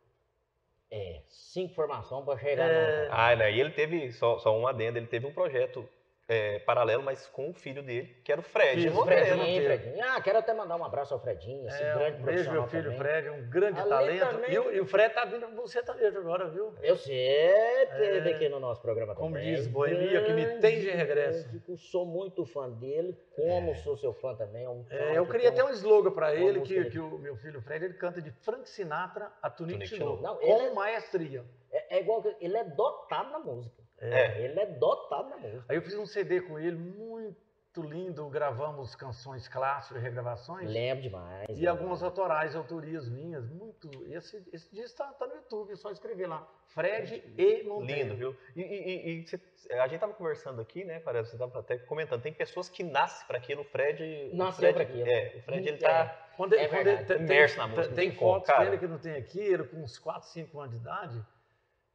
[0.90, 3.09] É, cinco formações para chegar É.
[3.09, 3.12] no...
[3.14, 3.53] Ah, né?
[3.53, 5.88] E ele teve, só, só um adendo, ele teve um projeto
[6.29, 9.25] é, paralelo, mas com o filho dele, que era o Fred Filho, Monteiro.
[9.25, 9.83] Fred Fredinho, Monteiro.
[9.83, 10.05] Fredinho.
[10.05, 12.69] Ah, quero até mandar um abraço ao Fredinho, esse É, grande um beijo, profissional meu
[12.71, 12.99] filho também.
[12.99, 14.31] Fred, um grande Ali talento.
[14.31, 16.75] também- E, o- e o Fred tá vindo com você sertanejo agora, viu?
[16.83, 19.55] Eu sei, teve É, aqui no nosso programa como também.
[19.55, 21.47] diz Boemia, que me tem de regresso.
[21.49, 24.65] músico, Sou muito fã dele, como sou seu fã também.
[24.65, 27.37] É um É, eu que queria até um slogan para ele, que, que o meu
[27.37, 31.45] filho Fred, ele canta de Frank Sinatra a Tunique Tinoco, Não, com ele é- maestria.
[31.71, 33.86] É, é igual ele é dotado na música.
[33.98, 34.42] É.
[34.42, 35.64] Ele é dotado na música.
[35.68, 37.37] Aí eu fiz um CD com ele, muito
[37.78, 40.68] lindo, gravamos canções clássicas, regravações.
[40.70, 41.46] Lembro demais.
[41.59, 43.90] E algumas autorais, autorias minhas, muito.
[44.12, 46.46] Esse, esse disco está tá no YouTube, é só escrever lá.
[46.68, 48.02] Fred e Monteiro.
[48.02, 48.37] Lindo, viu?
[48.54, 49.40] E, e- e- e você-
[49.74, 53.26] a gente tava conversando aqui, né, parece, você tava até comentando, tem pessoas que nascem
[53.26, 54.30] para aquilo, o Fred...
[54.35, 55.06] Nasceu pra aquilo.
[55.09, 55.80] É, o Fred, ele É.
[55.88, 56.28] tá...
[56.37, 58.64] Quando, ele- É quando ele tem- Imerso na música, Tem, tem fotos cara.
[58.64, 61.22] dele que não tem aqui, ele com uns 4, 5 anos de idade,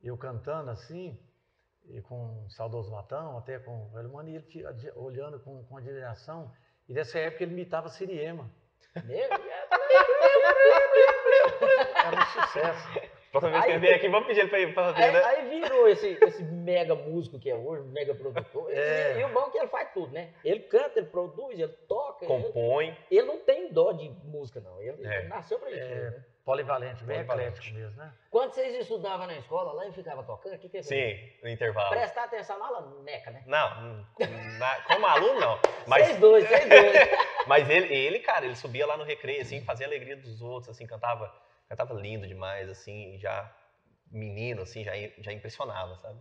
[0.04, 1.20] eu cantando assim,
[1.90, 5.78] e com o saudoso Matão, até com o velho Mano, e ele olhando com, com
[5.78, 6.52] admiração.
[6.88, 8.50] E nessa época ele imitava Siriema.
[12.06, 13.12] Era um sucesso.
[13.32, 15.24] Próxima vez que ele aqui, vamos pedir ele pra ir fazer, Aí, né?
[15.24, 18.70] aí virou esse, esse mega músico que é hoje, mega produtor.
[18.70, 19.20] E- É.
[19.22, 20.34] E, o bom é que ele faz tudo, né?
[20.44, 22.26] Ele canta, ele produz, ele toca.
[22.26, 22.98] Ele, Compõe.
[23.10, 24.82] ele não tem dó de música, não.
[24.82, 25.20] Ele, É.
[25.20, 25.80] ele nasceu pra isso.
[25.80, 26.10] É.
[26.12, 26.26] né?
[26.44, 27.60] Polivalente, bem Polivalente.
[27.60, 28.14] eclético mesmo, né?
[28.32, 31.50] Quando vocês estudavam na escola lá e ficava tocando, o que, que é Sim, no
[31.50, 31.90] intervalo.
[31.90, 33.44] Prestar atenção na aula, neca, né?
[33.46, 34.06] Não,
[34.58, 35.60] na- como aluno, não.
[35.88, 36.94] Mas, Vocês dois, vocês dois.
[37.48, 40.70] mas ele, ele, cara, ele subia lá no recreio, assim, fazia a alegria dos outros,
[40.76, 41.32] assim, cantava,
[41.70, 43.56] cantava lindo demais, assim, já
[44.12, 46.20] menino, assim, já, já impressionava, sabe?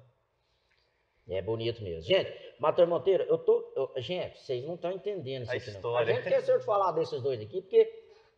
[1.29, 2.03] É bonito mesmo.
[2.03, 3.73] Gente, Matheus Monteiro, eu tô.
[3.77, 5.75] eu- gente, vocês não estão entendendo isso A aqui, não.
[5.75, 6.07] A história.
[6.15, 7.89] gente esqueceu de falar desses dois aqui, porque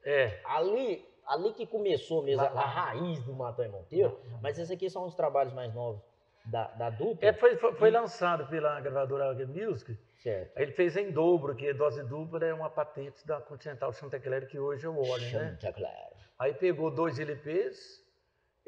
[0.05, 0.41] É.
[0.45, 2.51] ali, ali que começou mesmo lá.
[2.51, 6.03] a raiz do Matheus Monteiro, mas esses aqui são os trabalhos mais novos
[6.45, 7.29] da, da dupla.
[7.29, 9.97] É, foi, foi, foi lançado pela gravadora Alga Music.
[10.19, 10.57] Certo.
[10.59, 14.87] Ele fez em dobro, que dose dupla é uma patente da Continental Chantecler, que hoje
[14.87, 15.59] é o Warner, né?
[16.39, 18.03] Aí pegou dois LPs,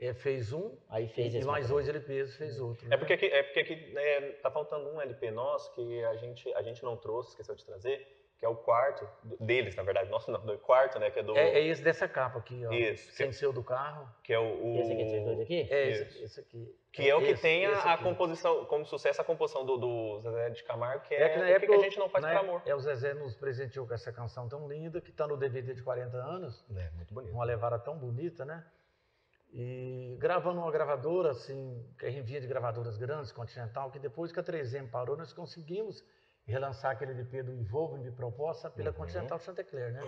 [0.01, 2.87] é, fez um, Aí fez e mais dois LPs fez outro.
[2.87, 2.97] É né?
[2.97, 6.63] porque aqui, é porque aqui né, tá faltando um LP nosso que a gente, a
[6.63, 8.07] gente não trouxe, esqueceu de trazer,
[8.39, 9.09] que é o quarto
[9.41, 11.37] deles, na verdade, nosso não, do quarto, né, que é do...
[11.37, 12.73] É, é esse dessa capa aqui, ó.
[12.73, 14.09] Isso, Sem ser o do carro.
[14.23, 14.43] que é o...
[14.43, 15.69] o- Esse aqui, esses dois aqui?
[15.71, 16.75] É esse, esse aqui.
[16.93, 20.21] Que é o que Esse, tem a, a composição, como sucesso, a composição do, do
[20.21, 22.09] Zezé de Camargo, que é, É que na o que, época que a gente não
[22.09, 22.63] faz por amor.
[22.65, 25.83] É, o Zezé nos presenteou com essa canção tão linda, que está no DVD de
[25.83, 26.65] 40 anos.
[26.77, 27.33] É, muito bonito.
[27.35, 28.65] uma levada tão bonita, né?
[29.53, 34.33] E gravando uma gravadora, assim, que a gente vinha de gravadoras grandes, Continental, que depois
[34.33, 36.05] que a 3M parou, nós conseguimos
[36.47, 38.97] relançar aquele LP do Envolve Me Proposta pela Uhum.
[38.97, 40.01] Continental Chantecler, né?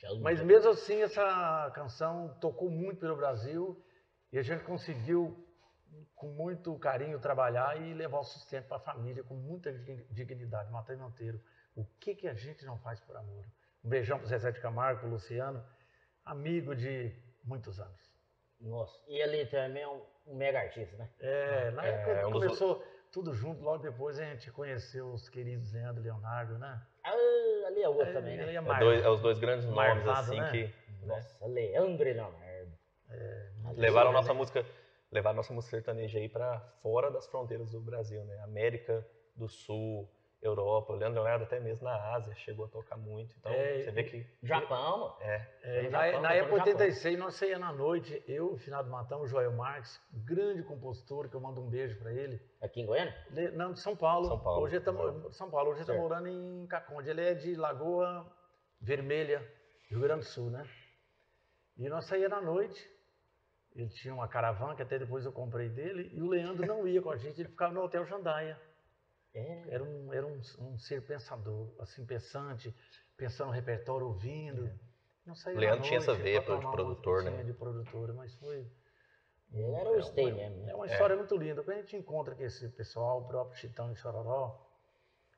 [0.00, 0.20] Chanta.
[0.20, 3.80] Mas mesmo assim, essa canção tocou muito pelo Brasil
[4.32, 5.46] E a gente conseguiu,
[6.14, 10.70] com muito carinho, trabalhar e levar o sustento para a família com muita dig- dignidade.
[10.70, 11.40] Matheus Monteiro,
[11.74, 13.46] o que, que a gente não faz por amor?
[13.82, 15.64] Um beijão para o Zezé de Camargo, para o Luciano,
[16.26, 17.10] amigo de
[17.42, 18.12] muitos anos.
[18.60, 21.08] Nossa, e ele também é um, um mega artista, né?
[21.20, 25.28] É, na época é um dos- começou tudo junto, logo depois a gente conheceu os
[25.28, 26.80] queridos Leandro e Leonardo, né?
[27.04, 27.12] Ah,
[27.66, 28.52] ali é outro É, também, né?
[28.52, 30.50] é É, mar- dois- é os dois grandes nomes, Marvado, assim, né?
[30.50, 30.72] que né,
[31.16, 32.78] Nossa, Leandro e Leonardo.
[33.76, 34.64] levaram a nossa música,
[35.10, 38.38] levaram a nossa música sertaneja aí para fora das fronteiras do Brasil, né?
[38.40, 40.08] América do Sul,
[40.40, 43.34] Europa, o Leandro Leonardo até mesmo na Ásia chegou a tocar muito.
[43.38, 45.16] Então, É, você vê que Japão, mano.
[45.20, 46.72] é, É, no na, Japão, na época Japão.
[46.72, 51.40] 86, nós saíamos na noite, eu, Finado Matão, o Joel Marques, grande compositor, que eu
[51.40, 52.40] mando um beijo para ele.
[52.62, 53.14] Aqui em Goiânia?
[53.34, 54.28] Ele- não, de São Paulo.
[54.28, 54.62] São Paulo.
[54.64, 54.92] Hoje ele tá,
[55.32, 57.10] São Paulo, hoje está morando em Caconde.
[57.10, 58.30] Ele é de Lagoa
[58.80, 59.44] Vermelha,
[59.90, 60.64] Rio Grande do Sul, né?
[61.76, 62.88] E nós saíamos na noite.
[63.74, 66.10] Ele tinha uma caravana que até depois eu comprei dele.
[66.12, 68.58] E o Leandro não ia com a gente, ele ficava no Hotel Jandaia.
[69.34, 69.64] É.
[69.74, 72.74] Era um, era um, um ser pensador, assim, pensante,
[73.16, 74.70] pensando no repertório, ouvindo.
[75.26, 77.42] Não saía O Leandro tinha essa veia pra de produtor, né?
[77.44, 78.66] de produtor, mas foi...
[79.50, 80.72] Ele era o é stay uma- mesmo, né?
[80.72, 81.62] É uma história muito linda.
[81.62, 84.66] Quando a gente encontra com esse pessoal, o próprio Chitão de Chororó,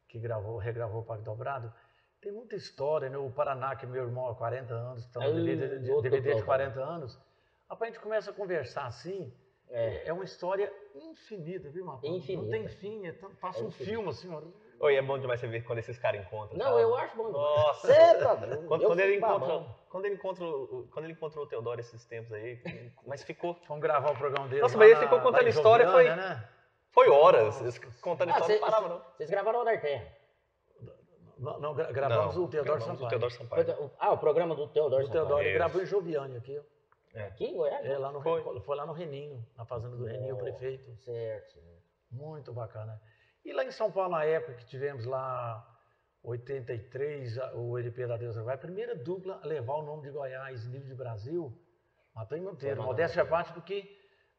[0.09, 1.72] que gravou, regravou o Pacto Dobrado,
[2.20, 3.16] tem muita história, né?
[3.16, 6.22] O Paraná, que é meu irmão há 40 anos, Ah, no DVD, de, DVD de
[6.22, 6.44] programa.
[6.44, 7.20] 40 anos.
[7.68, 9.33] Rapaz, a gente começa a conversar assim,
[9.70, 10.09] É.
[10.09, 12.09] é, uma história infinita, viu, Marcos?
[12.09, 12.50] Não Infinita.
[12.50, 14.42] tem fim, é tão- passa É um filme assim, ó.
[14.80, 16.59] Oi, é bom demais você ver quando esses caras encontram.
[16.59, 16.83] Não, sabe?
[16.83, 17.28] eu acho bom.
[17.30, 17.87] Nossa.
[17.87, 18.66] Você tá doido.
[18.66, 22.33] Quando, quando ele encontra, quando ele encontra, o- quando ele encontrou o Teodoro esses tempos
[22.33, 22.61] aí,
[23.06, 24.62] mas ficou, Vamos gravar o programa dele.
[24.62, 26.48] Nossa, mas ele ficou contando em história, foi- Né?
[26.90, 27.80] foi horas, Nossa.
[28.00, 29.04] contando Ah, história, cê- não parava não.
[29.16, 30.16] Vocês gravaram o da Terra.
[31.38, 33.06] Não, não, gra- gravamos Não, o Teodoro gravamos Sampaio.
[33.06, 33.90] o Teodoro Sampaio.
[33.98, 36.61] Ah, o programa do Teodoro O Teodoro ele gravou em Joviane aqui,
[37.14, 37.18] ó.
[37.26, 37.88] Aqui em Goiânia?
[37.88, 38.42] É, lá no, Foi.
[38.60, 38.76] foi.
[38.76, 40.84] lá no Reninho, na fazenda do Reninho, o prefeito.
[40.96, 41.50] Certo.
[41.54, 41.80] certo.
[42.10, 43.00] Muito bacana.
[43.44, 45.66] E lá em São Paulo, na época que tivemos lá
[46.22, 50.10] 83, a- o LP da Deus vai, a primeira dupla a levar o nome de
[50.10, 51.52] Goiás, nível de Brasil,
[52.14, 52.82] Matou em Monteiro.
[52.82, 53.88] Em Modéstia à parte, porque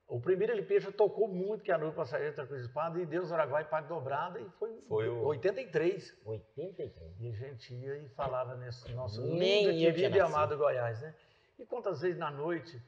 [0.06, 3.06] o primeiro LP já tocou muito, que é a Noiva Passageira da Cruz Espada, e
[3.06, 6.14] Deus Araguai, Pague Dobrada, e foi, Foi o- 83.
[6.26, 7.20] 83.
[7.20, 11.16] E a gente ia e falava nesse nosso Nem lindo, querido e amado Goiás, né?
[11.62, 12.82] E quantas vezes na noite,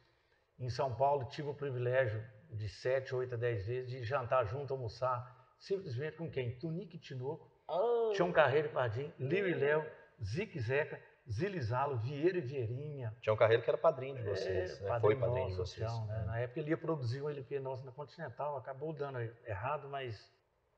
[0.57, 4.73] em São Paulo, tive o privilégio de 7, 8 a 10 vezes de jantar junto,
[4.73, 6.57] almoçar, simplesmente com quem?
[6.57, 9.85] Tunique Tinoco, Ah, Tião Carreiro e Pardim, Liu e Léo,
[10.23, 13.15] Zique Zeca, Zilizalo, Vieira e Vieirinha.
[13.21, 14.99] Tinha um carreiro que era padrinho de vocês, É, né?
[14.99, 15.87] Foi padrinho de nosso, vocês.
[15.89, 16.23] Tião, né?
[16.25, 20.31] Na época ele ia produzir um LP nosso na Continental, acabou dando errado, mas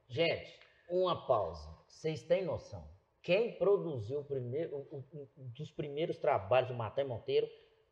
[0.08, 1.67] Gente, uma pausa.
[1.88, 2.86] Vocês têm noção?
[3.23, 7.47] Quem produziu o primeiro, o- o- um dos primeiros trabalhos do Matheus Monteiro?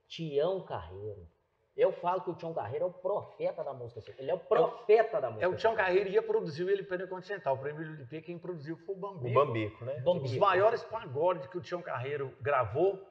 [0.07, 1.27] Tião Carreiro.
[1.75, 3.99] Eu falo que o Tião Carreiro é o profeta da música.
[4.01, 4.23] sertaneja.
[4.23, 5.45] Ele é o profeta da música.
[5.45, 5.87] é o Tião sertaneja.
[5.87, 7.55] Carreiro ia produzir o LP na Continental.
[7.55, 9.31] O primeiro LP quem produziu foi o Bambi.
[9.31, 9.99] O Bambico, né?
[10.01, 10.25] Bambi.
[10.25, 13.01] Os maiores pagodes que o Tião Carreiro gravou,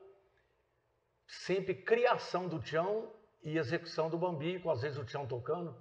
[1.27, 5.77] sempre criação do Tião e execução do Bambico, às vezes o Tião tocando,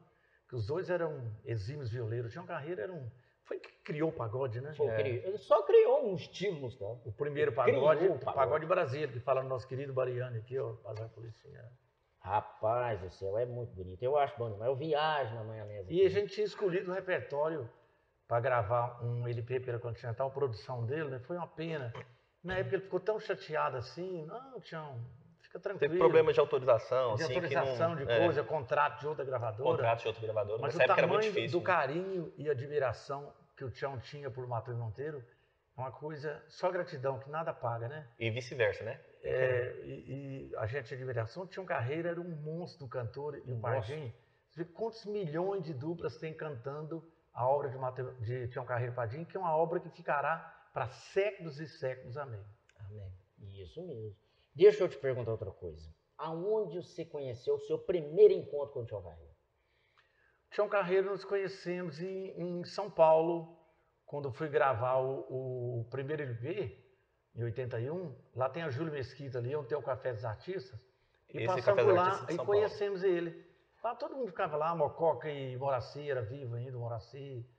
[0.49, 2.29] que os dois eram exímios violeiros.
[2.29, 3.11] O Tião Carreiro era um.
[3.43, 4.73] Foi que criou o pagode, né?
[4.73, 5.07] Foi, É.
[5.07, 7.01] Ele só criou um estilo musical.
[7.05, 8.35] O primeiro pagode, o pagode.
[8.35, 11.63] pagode Brasília, que fala no nosso querido Bariani aqui, ó, Bazar Policinha.
[12.19, 14.01] Rapaz do céu, é muito bonito.
[14.03, 14.69] Eu acho bom demais.
[14.69, 15.91] Eu viajo na maionese.
[15.91, 17.67] E a gente tinha escolhido o repertório
[18.27, 21.19] para gravar um LP pela Continental, a produção dele, né?
[21.19, 21.91] Foi uma pena.
[22.43, 24.99] Na época ele ficou tão chateado assim, não, Tião,
[25.51, 25.79] fica tranquilo.
[25.79, 29.25] Teve problema de autorização, de assim, autorização que não, de é, coisa, contrato de outra
[29.25, 29.69] gravadora.
[29.69, 30.61] contrato de outra gravadora.
[30.61, 31.59] Mas o Nessa época era tamanho muito difícil.
[31.59, 31.73] do né?
[31.73, 35.23] carinho e admiração que o Tião tinha por Matheus Monteiro
[35.77, 38.07] é uma coisa, só gratidão, que nada paga, né?
[38.19, 38.99] E vice-versa, né?
[39.23, 43.55] É, e, e a gente admiração, o Tião Carreira era um monstro cantor e o
[43.55, 44.13] Um Pardim.
[44.49, 48.91] Você vê quantos milhões de duplas tem cantando a obra de, Mateu, de Tião Carreiro
[48.91, 50.37] e Padim, que é uma obra que ficará
[50.73, 52.17] para séculos e séculos.
[52.17, 52.43] Amém.
[52.79, 53.11] Amém.
[53.39, 54.15] Isso mesmo.
[54.53, 55.93] Deixa eu te perguntar outra coisa.
[56.17, 59.31] Aonde você conheceu o seu primeiro encontro com o Tião Carreiro?
[60.51, 63.57] Tião Carreiro nos conhecemos em, em São Paulo,
[64.05, 66.77] quando fui gravar o, o primeiro LP,
[67.35, 68.15] em 81.
[68.35, 70.79] Lá tem a Júlio Mesquita ali, onde tem o Café dos Artistas.
[71.33, 72.45] E Esse passamos Café por dos lá e São Paulo.
[72.45, 73.51] conhecemos ele.
[73.83, 77.49] Lá todo mundo ficava lá, Mococa e Moraci, era vivo ainda, o Moraci,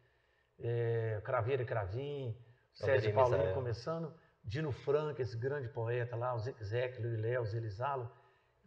[0.61, 2.37] é, Craveira e Cravim,
[2.73, 8.11] Sérgio Paulinho começando, Dino Franco, esse grande poeta lá, o Zic Zec, Luiz Léo, Zelizalo.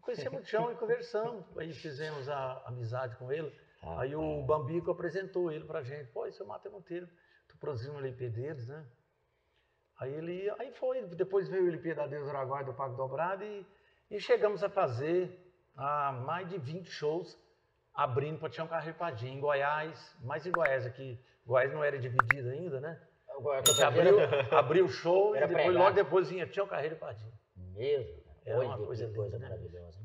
[0.02, 3.52] Conhecemos o Tião e conversamos, aí fizemos a amizade com ele.
[3.98, 6.12] Aí o Bambico apresentou ele pra gente.
[6.12, 7.08] Pô, esse é o Matheus Monteiro.
[7.48, 8.86] Tu produziu um LP deles, né?
[10.00, 11.04] Aí ele, aí foi.
[11.04, 13.66] Depois veio o LP da Deus Araguai do Pago Dobrado e,
[14.10, 15.40] e chegamos a fazer
[15.76, 17.38] ah, mais de 20 shows
[17.94, 21.20] abrindo para Tião Carreiro Padim, em Goiás, mais em Goiás aqui.
[21.46, 23.02] Goiás não era dividido ainda, né?
[23.65, 24.17] Gente abriu,
[24.52, 27.32] abriu o show Era e depois, logo depois vinha Tião Carreiro Padim.
[27.56, 28.24] Mesmo.
[28.45, 29.50] É Olha uma que coisa coisa, né?
[29.50, 30.00] maravilhosa.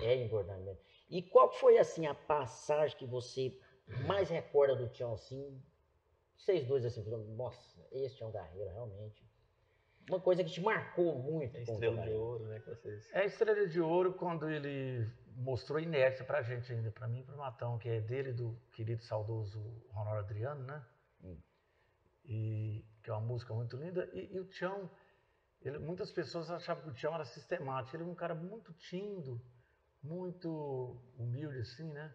[0.00, 0.80] É importante mesmo.
[1.08, 3.56] E qual foi, assim, a passagem que você
[4.06, 5.62] mais recorda do Tião, assim?
[6.36, 9.24] Vocês dois, assim, falando, nossa, esse Tião Carreira, realmente.
[10.08, 11.56] Uma coisa que te marcou muito.
[11.56, 12.60] É com o estrela de ouro, né?
[12.60, 13.12] Que vocês...
[13.12, 17.24] É a Estrela de Ouro quando ele mostrou inércia pra gente ainda, pra mim e
[17.24, 20.84] pro Matão, que é dele e do querido saudoso Ronaldo Adriano, né?
[21.22, 21.38] Hum.
[22.24, 24.08] E que é uma música muito linda.
[24.12, 24.90] E, e o Tião,
[25.62, 27.96] ele- muitas pessoas achavam que o Tião era sistemático.
[27.96, 29.40] Ele é um cara muito tímido,
[30.02, 32.12] muito humilde, assim, né?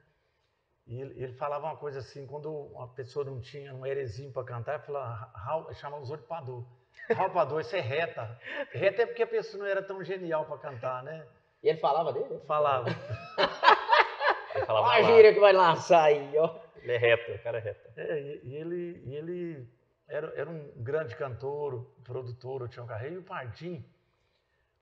[0.85, 4.45] E ele, ele falava uma coisa assim, quando uma pessoa não tinha um herezinho para
[4.45, 6.27] cantar, ele falava, chamava os outros.
[7.13, 8.39] Raul Pador, isso é reta.
[8.71, 11.27] Reta é porque a pessoa não era tão genial para cantar, né?
[11.61, 12.39] E ele falava dele?
[12.47, 12.87] Falava.
[14.55, 16.57] Ele falava Olha a gíria que vai lançar aí, ó.
[16.77, 17.89] Ele é reto, o cara é reto.
[17.99, 19.67] É, e, e ele, e ele
[20.07, 23.85] era, era um grande cantor, produtor, o Tião Carreiro, e o Pardim,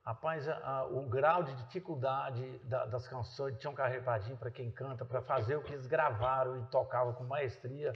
[0.04, 4.36] rapaz, a- a- o grau de dificuldade da- das canções de Tião Carreiro e Pardim,
[4.36, 7.92] para quem canta, para fazer o que eles gravaram e tocavam com maestria,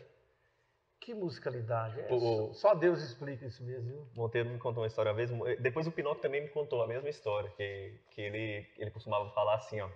[0.98, 1.98] que musicalidade.
[2.00, 4.08] É, O- só, Deus explica isso mesmo, viu?
[4.14, 5.30] Monteiro me contou uma história uma vez.
[5.60, 9.54] Depois o Pinocchio também me contou a mesma história, que, que ele, ele costumava falar
[9.54, 9.88] assim, ó.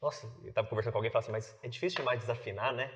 [0.00, 2.90] Nossa, eu tava conversando com alguém e falava assim, mas é difícil demais desafinar, né?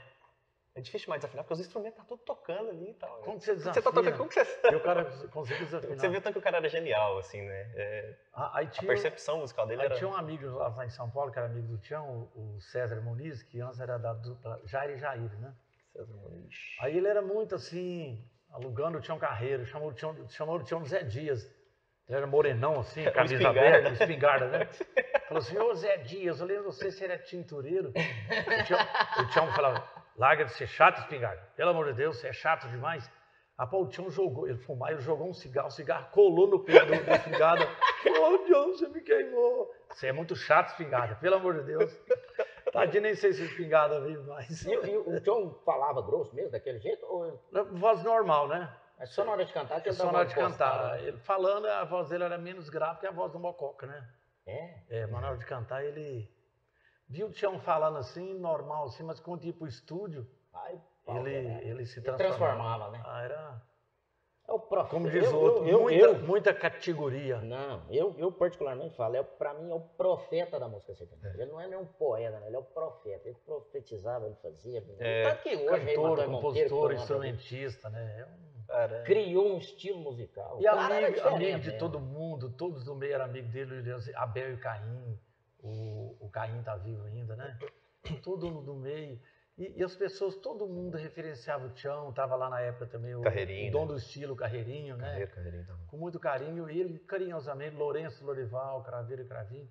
[0.77, 3.17] É difícil demais desafinar, porque os instrumentos tá tudo tocando ali e tal.
[3.23, 3.93] Como que você Você tá desafina?
[3.95, 5.99] tocando, como que você E o cara conseguiu desafinar.
[5.99, 7.71] Você viu tanto que o cara era genial, assim, né?
[7.75, 9.95] É, Ah, Aí a tinha, percepção musical dele aí era...
[9.97, 13.43] tinha um amigo lá em São Paulo, que era amigo do Tião, o César Muniz,
[13.43, 15.55] que antes era da dupla Jair e Jair, né?
[15.95, 16.55] César Muniz.
[16.81, 20.85] Aí ele era muito assim, alugando o Tião Carreiro, chamou o Tião, chamou o Tião
[20.85, 21.45] Zé Dias.
[22.07, 23.61] Ele era morenão, assim, camisa espingarda.
[23.79, 24.67] aberta, espingarda, né?
[25.27, 27.89] Falou assim, ô Zé Dias, eu lembro você, você era tintureiro.
[27.89, 28.79] O Tião,
[29.21, 31.43] o Tião falava, larga de ser chato, espingarda.
[31.57, 33.11] Pelo amor de Deus, você é chato demais.
[33.59, 36.61] Aí pô, o Tião jogou, ele fumava, ele jogou um cigarro, o cigarro colou no
[36.61, 37.67] peito do espingarda.
[38.47, 39.75] Tião, você me queimou.
[39.91, 41.99] Você é muito chato, espingarda, pelo amor de Deus.
[42.73, 44.65] Tadinho, nem sei se espingarda vive mais.
[44.65, 47.05] E, e o John falava grosso mesmo, daquele jeito?
[47.07, 48.73] Ou Voz normal, né?
[48.99, 51.03] é só na hora de cantar que É ele só dava na hora de cantar.
[51.03, 54.09] Ele falando, a voz dele era menos grave que a voz do Mococa, né?
[54.47, 54.75] É?
[54.89, 56.31] É, mas na hora de cantar ele
[57.09, 61.61] viu o Tião falando assim, normal assim, mas quando ia pro estúdio, Ai, ele, né?
[61.63, 62.37] ele se transformava.
[62.37, 63.03] transformava, né?
[63.05, 63.63] Ah, era,
[64.49, 64.91] É o profeta.
[64.95, 67.41] como diz eu, o outro, eu, muita, eu- muita categoria.
[67.41, 71.43] Não, eu, eu particularmente falo, é, pra mim é o profeta da música sertaneja.
[71.43, 72.47] Ele não é nem um poeta, né?
[72.47, 73.29] ele é o profeta.
[73.29, 74.85] Ele profetizava, ele fazia.
[74.99, 78.21] É, Tanto que hoje, aí, Cantor, que compositor, instrumentista, né?
[78.21, 80.59] É um- Cara, criou um estilo musical.
[80.61, 81.79] E O cara era amigo, amigo de né?
[81.79, 85.17] todo mundo, todos do meio eram amigos dele, ele- Abel e Caim,
[85.63, 85.69] o,
[86.27, 87.59] o Caim tá vivo ainda, né?
[88.23, 89.21] Todo mundo do meio.
[89.59, 93.23] E, e as pessoas, todo mundo referenciava o Tião, tava lá na época também o,
[93.23, 93.87] Carreirinho, o dom né?
[93.87, 95.07] do estilo, o Carreirinho, né?
[95.07, 95.79] carreira, carreirinha, então.
[95.87, 99.71] Com muito carinho, e ele carinhosamente, Lourenço Lorival, Craveiro e Cravinho.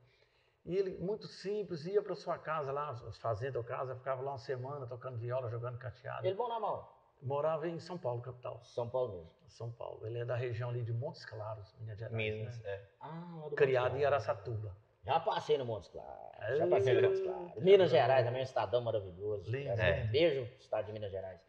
[0.66, 4.32] E ele, muito simples, ia para sua casa lá, as fazendas ou casa, ficava lá
[4.32, 6.26] uma semana tocando viola, jogando cateado.
[6.26, 6.90] Ele bom na mão.
[7.22, 8.64] Morava em São Paulo, capital.
[8.64, 9.32] São Paulo mesmo.
[9.48, 10.06] São Paulo.
[10.08, 12.16] Ele é da região ali de Montes Claros, Minas Gerais.
[12.16, 12.72] Minas, né?
[12.72, 12.88] é.
[13.00, 14.06] Ah, lá do Criado Montes em.
[14.06, 14.76] Araçatuba.
[15.06, 16.58] Já passei no Montes Claros.
[16.58, 17.64] Já Ei, passei no Montes Claros.
[17.64, 19.50] Minas Gerais também é um estadão maravilhoso.
[19.52, 20.04] Lindo, É?
[20.06, 21.40] Beijo, estado de Minas Gerais.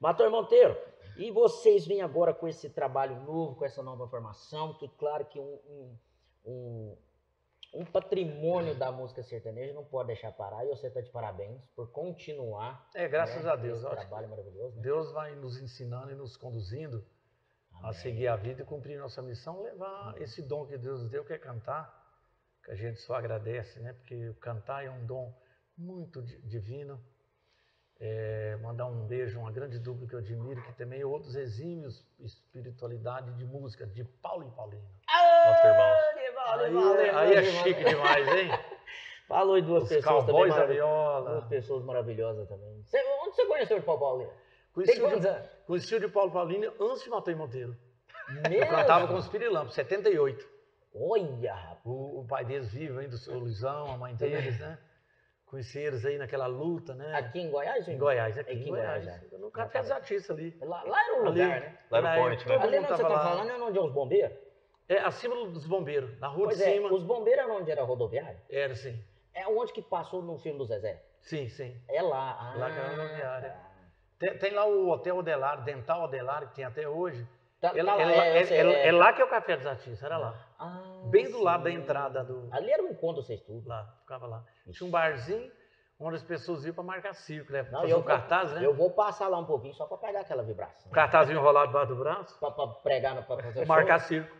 [0.00, 0.76] Mator Monteiro,
[1.16, 5.38] e vocês vêm agora com esse trabalho novo, com essa nova formação, que claro que
[5.38, 5.98] um, um,
[6.44, 6.96] um,
[7.74, 11.92] um patrimônio da música sertaneja não pode deixar parar, e você está de parabéns por
[11.92, 12.88] continuar.
[12.94, 13.84] É, graças né, a Deus.
[13.84, 14.82] Esse trabalho maravilhoso, né?
[14.82, 17.04] Deus vai nos ensinando e nos conduzindo
[17.74, 17.92] a Amém.
[17.92, 21.38] seguir a vida e cumprir nossa missão, levar esse dom que Deus deu, que é
[21.38, 22.01] cantar,
[22.64, 23.92] que a gente só agradece, né?
[23.94, 25.34] Porque cantar é um dom
[25.76, 27.00] muito di- divino.
[28.04, 32.04] É, mandar um beijo, uma grande dupla que eu admiro, que também é outros exímios
[32.18, 34.82] espiritualidade de música, de Paulo e Paulino.
[35.46, 35.92] Nosso irmão.
[36.44, 38.48] Aí, é- aí é chique demais, hein?
[39.28, 41.22] Falou em duas Os pessoas também da maravilhosas.
[41.24, 41.48] Duas viola.
[41.48, 42.82] pessoas maravilhosas também.
[42.82, 44.30] Você- onde você conheceu o Paulo Paulino?
[44.30, 44.40] Tem
[44.74, 45.50] Conheci o quantos de, anos?
[45.66, 47.76] conheci o de Paulo Paulino antes de Matheus Monteiro.
[48.50, 50.44] Eu cantava com os Pirilampos, 78.
[50.94, 51.80] Olha, rapaz.
[51.84, 54.78] O, o pai deles vive ainda, o seu Luizão, a mãe deles, né?
[55.46, 57.14] Conheci eles aí naquela luta, né?
[57.14, 57.86] Aqui em Goiás?
[57.86, 59.04] Em Goiás, aqui Aqui em Goiás.
[59.04, 60.56] Goiás, no Café dos Artistas ali.
[60.62, 61.42] Lá, lá era o Ali.
[61.42, 61.78] lugar, né?
[61.90, 62.58] Lá Na Point, época, né?
[62.58, 63.22] todo Ali mundo onde você tá lá.
[63.22, 64.38] falando é onde é os bombeiros?
[64.88, 66.92] É, acima dos bombeiros, na rua Pois de é, cima.
[66.92, 68.42] os bombeiros era onde era a rodoviária?
[68.50, 69.02] Era assim.
[69.34, 71.02] É onde que passou no filme do Zezé?
[71.20, 71.78] Sim, sim.
[71.88, 72.36] É lá.
[72.38, 73.50] Ah, Lá que era a rodoviária.
[73.50, 73.70] tá.
[74.18, 77.26] Tem, tem lá o Hotel Odelar, Dental Odelar, que tem até hoje.
[77.62, 79.66] Tá, É, tá lá, é é, é- é- é lá que é o Café dos
[79.66, 80.34] Artistas, era lá.
[80.58, 81.76] Ah, Bem do lado da sim.
[81.76, 82.48] entrada do.
[82.52, 83.68] Ali era um encontro vocês tudo.
[83.68, 84.44] Lá, ficava lá.
[84.72, 85.48] Tinha um barzinho,
[86.00, 87.62] onde as pessoas iam para marcar circo, né?
[87.70, 88.66] Não, Fazer eu um cartaz, né?
[88.66, 90.90] Eu vou passar lá um pouquinho só pra pegar aquela vibração.
[90.90, 94.08] Cartazinho enrolado debaixo do braço, Pra, pra pregar, no- pra fazer marcar show.
[94.08, 94.36] circo.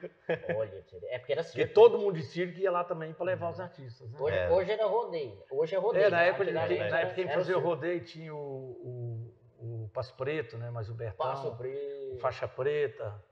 [0.56, 1.74] Olha, é porque era Porque circo.
[1.74, 4.18] todo mundo de circo ia lá também para levar os artistas, né?
[4.20, 4.50] Hoje, É.
[4.50, 5.40] hoje era rodeio.
[5.48, 6.06] Hoje é rodeio.
[6.06, 10.58] É, na época, na época quem fazia o rodeio tinha o, o, o Passo Preto,
[10.58, 10.70] né?
[10.70, 12.14] Mas o Bertão, Passo preto.
[12.14, 13.22] o Faixa Preta,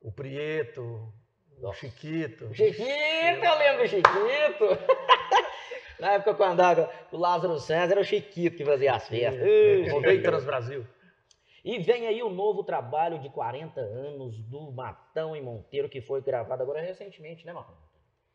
[0.00, 1.80] o Prieto, o Nossa.
[1.80, 2.52] Chiquito.
[2.54, 4.64] Chiquito, eu lembro do Chiquito.
[6.00, 9.42] Na época que eu andava o Lázaro Santos, era o Chiquito que fazia as festas.
[9.42, 10.30] Ih, Rodeio Chiquito.
[10.30, 10.86] Transbrasil.
[11.64, 16.22] E vem aí o novo trabalho de 40 anos do Matão e Monteiro, que foi
[16.22, 17.74] gravado agora recentemente, né, Matão?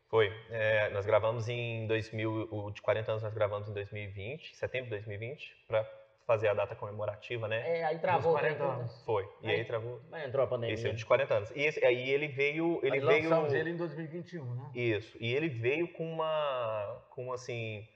[0.08, 0.30] Foi.
[0.50, 4.96] É, nós gravamos em 2000, o de 40 anos nós gravamos em 2020, setembro de
[4.96, 5.90] 2020, para
[6.26, 7.78] fazer a data comemorativa, né?
[7.80, 8.32] É, aí travou.
[8.32, 8.80] Dos o trem 40 tudo, né?
[8.82, 9.02] anos.
[9.04, 9.28] Foi.
[9.42, 10.00] E Aí- aí travou.
[10.10, 10.74] Mas entrou a pandemia.
[10.74, 11.50] Esse é o de 40 anos.
[11.54, 14.70] E esse, aí ele veio, ele Aí veio lançamos ele em 2021, né?
[14.74, 15.16] Isso.
[15.20, 17.86] E ele veio com uma com assim,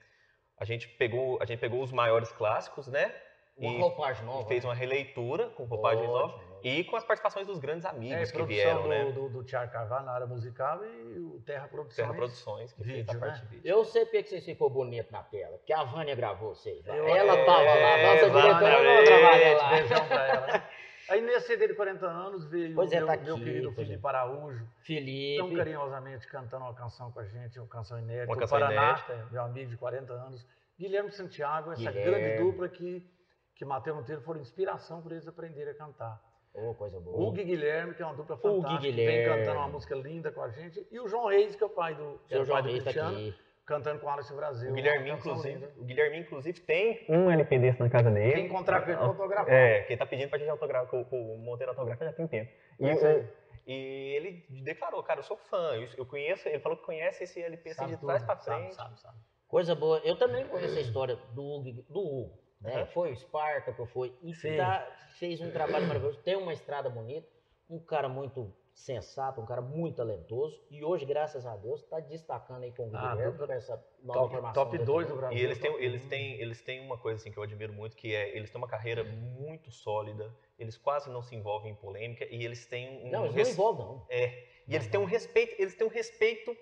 [0.59, 3.13] a gente pegou, a gente pegou os maiores clássicos, né?
[3.57, 4.47] Uma E- roupagem E nova.
[4.47, 6.46] fez uma releitura com roupagens novas Ótimo.
[6.63, 9.11] E com as participações dos grandes amigos É, que produção vieram, do, né?
[9.11, 11.95] do, do Thiago Carvalho na área musical e o Terra Produções.
[11.95, 13.45] Terra Produções, que fez Vídeo, a parte né?
[13.49, 13.69] de vídeo.
[13.69, 15.57] Eu sei porque que vocês ficou bonito na tela.
[15.57, 16.85] Porque a Vânia gravou vocês.
[16.85, 16.95] lá.
[16.95, 18.59] Eu- ela é, tava lá, nossa exatamente.
[18.59, 19.69] diretora não trabalha lá.
[19.69, 20.47] Beijão pra ela.
[20.47, 20.63] né?
[21.09, 23.87] Aí nesse CD de 40 anos veio Pois é, meu, tá meu aqui, querido pois
[23.87, 23.91] é.
[23.91, 25.55] Felipe Araújo, tão Felipe.
[25.55, 28.25] carinhosamente cantando uma canção com a gente, uma canção inédita.
[28.27, 30.45] Uma o canção Paraná, meu amigo de 40 anos.
[30.77, 32.11] Guilherme Santiago, essa Guilherme.
[32.11, 33.09] grande dupla que,
[33.55, 36.21] que Matheus Monteiro foram inspiração para eles aprenderem a cantar.
[36.57, 37.15] Ô, coisa boa.
[37.15, 39.39] O Gui Guilherme, que é uma dupla fantástica, que vem Guilherme.
[39.45, 40.87] cantando uma música linda com a gente.
[40.91, 42.61] E o João Reis, que é o pai do, que é Seu o pai João
[42.63, 43.35] do Reis tá Cristiano, aqui.
[43.65, 44.71] cantando com Alice Brasil.
[44.71, 45.71] O Guilherme, uma canção inclusive, linda.
[45.77, 48.33] o Guilherme, inclusive, tem um LP desse na casa dele.
[48.33, 49.53] Quem encontrar com ele, autografar.
[49.53, 52.51] É, quem tá pedindo pra gente autografar, com, com o Monteiro autografar já tem tempo.
[52.79, 53.19] E, Isso aí.
[53.21, 53.27] o-
[53.67, 57.39] e ele declarou, cara, eu sou fã, eu, eu conheço, ele falou que conhece esse
[57.39, 58.75] LP assim, Sabe de tudo, trás pra sabe, frente.
[58.75, 59.17] sabe, sabe.
[59.47, 59.99] Coisa boa.
[60.03, 62.81] Eu também conheço a história do Hugo, do Hugo, né?
[62.81, 62.85] Uhum.
[62.87, 64.13] Foi o Espartaco, foi.
[64.33, 64.57] Sim.
[64.57, 64.87] tá-
[65.19, 66.19] fez um trabalho maravilhoso.
[66.19, 67.27] Tem uma estrada bonita,
[67.69, 70.61] um cara muito sensato, um cara muito talentoso.
[70.69, 74.19] E hoje, graças a Deus, está destacando aí com o Ah, Guilherme com essa nova
[74.19, 74.63] Top, formação.
[74.63, 75.15] top dele 2 do.
[75.15, 75.37] Brasil.
[75.37, 76.09] E eles têm, eles, um.
[76.09, 78.67] têm, eles têm uma coisa assim que eu admiro muito, que é eles têm uma
[78.67, 83.21] carreira muito sólida, eles quase não se envolvem em polêmica e eles têm um Não,
[83.21, 84.05] eles não res- envolvem, não.
[84.09, 86.55] É, e eles têm um respeito, eles têm um respeito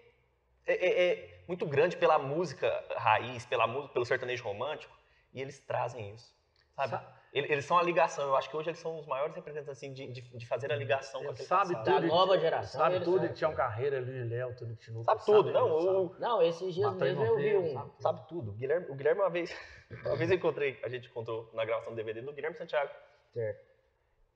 [0.66, 4.96] é, é, é, muito grande pela música raiz, pela música, pelo sertanejo romântico,
[5.36, 6.34] e eles trazem isso,
[6.76, 6.90] sabe?
[6.92, 9.78] Sa- Ele- Eles, são a ligação, eu acho que hoje eles são os maiores representantes
[9.78, 11.86] assim, de, de, de fazer a ligação com Ele aquele sabe passado.
[11.86, 12.08] Da tudo.
[12.08, 13.26] nova ele- geração, Sabe tudo, sabe.
[13.26, 15.12] ele tinha um carreira ali, Léo, Tonico Tinuca.
[15.12, 16.22] Sabe tudo, não, ele o- sabe.
[16.22, 17.74] Não, esses dias mesmo eu vi um.
[17.74, 18.02] sabe tudo.
[18.02, 18.52] Sabe tudo.
[18.52, 19.54] O Guilherme, o Guilherme uma vez,
[20.06, 22.90] uma vez eu encontrei, a gente encontrou na gravação do DVD do Guilherme Santiago.
[23.34, 23.66] Certo.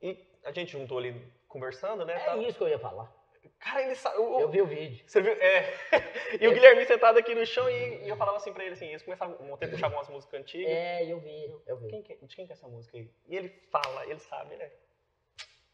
[0.02, 2.12] E a gente juntou ali conversando, né?
[2.14, 2.36] É tá?
[2.36, 3.10] isso que eu ia falar.
[3.58, 4.16] Cara, ele sabe.
[4.16, 5.02] Eu vi o vídeo.
[5.06, 5.32] Você viu?
[5.32, 5.72] É.
[6.40, 8.86] E o Guilherme sentado aqui no chão e, e eu falava assim pra ele assim,
[8.86, 10.70] eles começavam, o Monteiro puxava umas músicas antigas.
[10.70, 11.88] É, eu vi, eu vi.
[11.88, 13.10] Quem que, é- de quem que é essa música aí?
[13.26, 14.70] E ele fala, ele sabe, né?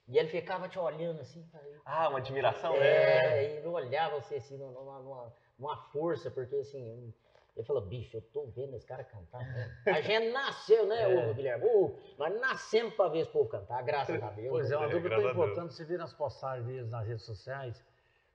[0.09, 2.87] E ele ficava te olhando assim, falei, Ah, uma admiração, né?
[2.87, 7.13] É, e ele olhava você assim, numa, numa, numa força, porque assim,
[7.57, 9.73] ele falou, bicho, eu tô vendo esse cara cantar mesmo.
[9.87, 11.31] A gente nasceu, né, É.
[11.31, 11.65] ô Guilherme?
[11.67, 14.51] Ô, nós nascemos pra ver esse povo cantar, graças a Deus.
[14.51, 15.75] Pois é, uma É, dupla graças tão importante.
[15.75, 17.83] Você vê nas postagens deles nas redes sociais,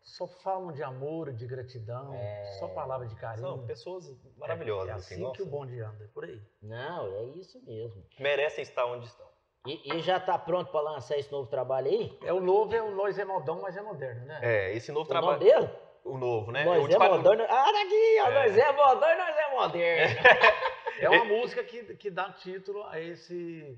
[0.01, 2.11] só falam de amor de gratidão,
[2.59, 3.47] só palavras de carinho.
[3.47, 5.36] São pessoas maravilhosas, É assim, assim nossa.
[5.36, 6.41] que o bonde anda, é por aí.
[6.61, 8.03] Não, é isso mesmo.
[8.19, 9.30] Merecem estar onde estão.
[9.67, 12.17] E, e já tá pronto pra lançar esse novo trabalho aí?
[12.24, 14.39] É o novo, é o Nós é modão, mas é moderno, né?
[14.41, 15.39] É, esse novo O nome trabalho.
[15.67, 15.91] dele?
[16.04, 16.64] O novo, né?
[16.66, 17.43] Nós é de quatro- moderno.
[17.43, 18.34] Ah, tá aqui, ó, É.
[18.34, 20.16] nós é moderno, nós é moderno.
[20.99, 23.76] É uma música que, que dá título a esse,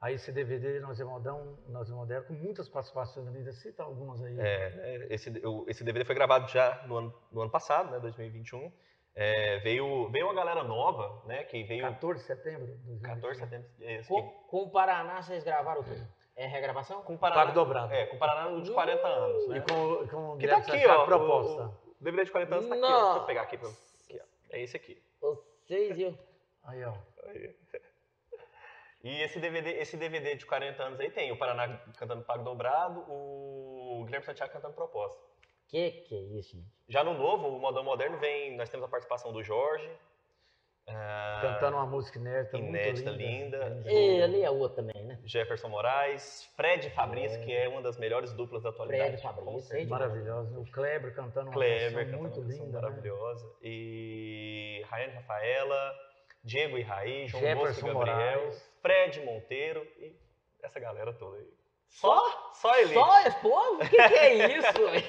[0.00, 3.52] a esse DVD Nós é Modão, Nós é Moderno, com muitas participações ainda.
[3.52, 4.36] Cita algumas aí.
[4.40, 5.32] É, é, esse,
[5.68, 8.72] esse DVD foi gravado já no ano, no ano passado, né, 2021.
[9.14, 13.14] É, veio, veio uma galera nova, né, que veio 14 de setembro de 2021.
[13.14, 13.68] 14 de setembro.
[13.82, 15.96] é, Com, com o Paraná, vocês gravaram o quê?
[16.36, 17.02] É regravação?
[17.02, 17.92] com o Paraná, Pago dobrado.
[17.94, 19.60] É, com o Paraná de 40 anos, E né?
[19.60, 21.04] com, com o Que tá Guilherme aqui, ó.
[21.04, 21.62] proposta.
[21.62, 23.02] O, o DVD de 40 anos tá aqui, ó.
[23.04, 24.24] Deixa eu pegar aqui pra aqui, ó.
[24.50, 25.02] É esse aqui.
[25.20, 26.18] Vocês e eu.
[26.64, 26.92] Aí, ó.
[27.28, 27.54] Aí.
[29.02, 33.00] E esse DVD, esse DVD de 40 anos aí tem o Paraná cantando Pago Dobrado,
[33.06, 35.22] o Guilherme Santiago cantando Proposta.
[35.68, 36.66] Que que é isso, gente?
[36.88, 39.90] Já no novo, o Modão Moderno, vem, nós temos a participação do Jorge.
[40.86, 43.68] Ah, Cantando uma música inédita, inédita, muito linda.
[43.68, 43.90] linda.
[43.90, 45.18] E ali é outro também, né?
[45.24, 49.16] Jefferson Moraes, Fred Fabrício, que é uma das melhores duplas da atualidade.
[49.16, 49.88] Fred Fabrício.
[49.88, 50.58] Maravilhosa.
[50.58, 52.64] O Kleber cantando uma Kleber, cantando muito uma linda.
[52.66, 52.72] né?
[52.72, 53.50] maravilhosa.
[53.62, 55.94] E Rayane Rafaela,
[56.42, 58.70] Diego e Raí, João Bosco Jefferson e Gabriel, Moraes.
[58.82, 60.14] Fred Monteiro e
[60.62, 61.48] essa galera toda aí.
[61.88, 62.50] Só?
[62.54, 62.94] Só elite.
[62.94, 63.74] Só esse povo?
[63.76, 64.68] O que, que é isso?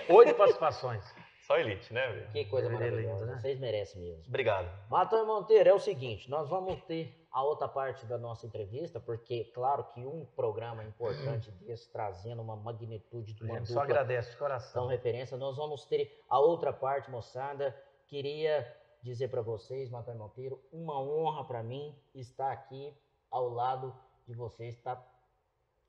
[0.10, 1.15] Oito participações.
[1.46, 2.32] Só elite, né, velho?
[2.32, 3.26] Que coisa é lindo, maravilhosa.
[3.28, 3.38] né?
[3.40, 4.24] Vocês merecem mesmo.
[4.28, 4.68] Obrigado.
[4.90, 9.44] Matheus Monteiro, é o seguinte, nós vamos ter a outra parte da nossa entrevista, porque,
[9.54, 14.32] claro, que um programa importante desse, trazendo uma magnitude de A uma gente só agradece
[14.32, 14.88] de coração.
[14.88, 17.76] referência, nós vamos ter a outra parte, moçada.
[18.08, 18.66] Queria
[19.04, 22.92] dizer para vocês, Matheus Monteiro, uma honra para mim estar aqui
[23.30, 25.00] ao lado de vocês, estar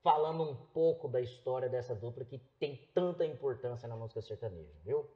[0.03, 5.09] falando um pouco da história dessa dupla que tem tanta importância na música sertaneja, viu?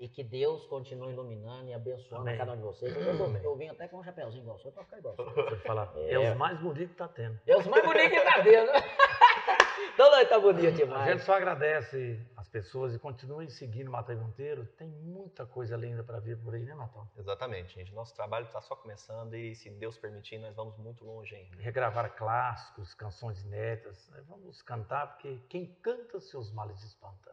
[0.00, 2.34] E que Deus continue iluminando e abençoando Amém.
[2.34, 2.96] a cada um de vocês.
[2.96, 5.92] Eu, eu, vim até com um chapéuzinho igual o seu, pra ficar igual eu falar.
[5.94, 6.30] É, É.
[6.32, 7.38] os mais bonitos que tá tendo.
[7.46, 8.70] É os mais bonitos que tá vendo.
[9.92, 11.12] então nós tá bonito A demais.
[11.12, 14.64] gente só agradece as pessoas e continue seguindo o Matheus Monteiro.
[14.78, 17.06] Tem muita coisa linda para vir por aí, né, Matheus?
[17.18, 17.92] Exatamente, gente.
[17.92, 21.60] Nosso trabalho está só começando e, se Deus permitir, nós vamos muito longe ainda.
[21.60, 24.08] Regravar clássicos, canções inéditas.
[24.08, 24.22] né?
[24.26, 27.32] Vamos cantar, porque quem canta seus males espanta.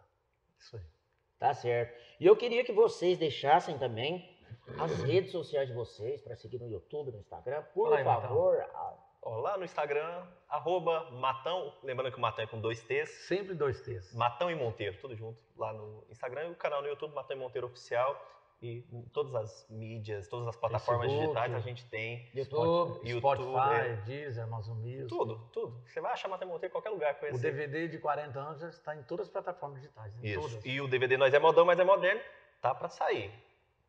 [0.59, 0.84] Isso aí.
[1.40, 1.98] Tá certo.
[2.20, 4.28] E eu queria que vocês deixassem também
[4.80, 7.64] as redes sociais de vocês para seguir no YouTube, no Instagram.
[7.74, 8.22] Por Matão.
[8.22, 8.66] favor.
[9.22, 13.54] Ó, lá no Instagram, arroba Matão, lembrando que o Matão é com dois T's, Sempre
[13.54, 14.14] dois T's.
[14.16, 17.40] Matão e Monteiro, tudo junto, lá no Instagram e o canal no YouTube, Matão e
[17.40, 18.16] Monteiro Oficial.
[18.60, 18.84] E
[19.14, 22.28] todas as mídias, todas as plataformas Facebook, digitais a gente tem.
[22.34, 23.95] YouTube, YouTube, Spotify, é.
[23.97, 25.08] Deezer, Amazon Music.
[25.08, 25.80] Tudo, tudo.
[25.86, 27.14] Você vai achar Monteiro em qualquer lugar.
[27.14, 27.51] O Conhecer.
[27.51, 30.12] DVD de 40 anos já está em todas as plataformas digitais.
[30.24, 30.41] Em Isso.
[30.41, 30.66] todas.
[30.66, 32.20] E o DVD Nós é Modão, mas é moderno,
[32.60, 33.32] tá pra sair.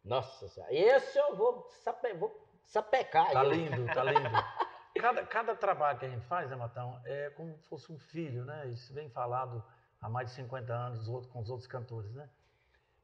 [0.05, 0.73] Nossa senhora.
[0.73, 3.31] Esse eu vou, sape, vou sapecar.
[3.33, 4.29] Tá lindo, tá lindo.
[5.01, 8.45] Cada, cada trabalho que a gente faz, né, Matão, é como se fosse um filho,
[8.45, 8.69] né?
[8.69, 9.65] Isso vem falado
[10.01, 12.29] há mais de 50 anos com os outros cantores, né?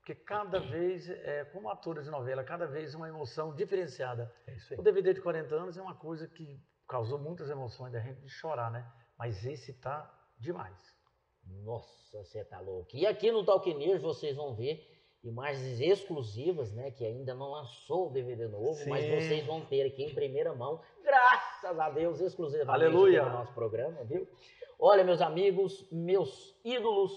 [0.04, 4.30] Porque cada vez, é, como atores de novela, cada vez uma emoção diferenciada.
[4.46, 8.00] É isso O DVD de 40 anos é uma coisa que causou muitas emoções da
[8.00, 8.86] gente de chorar, né?
[9.18, 10.78] Mas esse tá demais.
[11.64, 12.94] Nossa, você tá louco.
[12.94, 14.86] E aqui no Talk News vocês vão ver
[15.22, 16.90] imagens exclusivas, né?
[16.90, 19.10] Que ainda não lançou o DVD novo, mas Sim.
[19.10, 23.24] vocês vão ter aqui em primeira mão, graças a Deus, exclusivamente Aleluia.
[23.24, 24.28] no nosso programa, viu?
[24.78, 27.10] Olha, meus amigos, meus ídolos,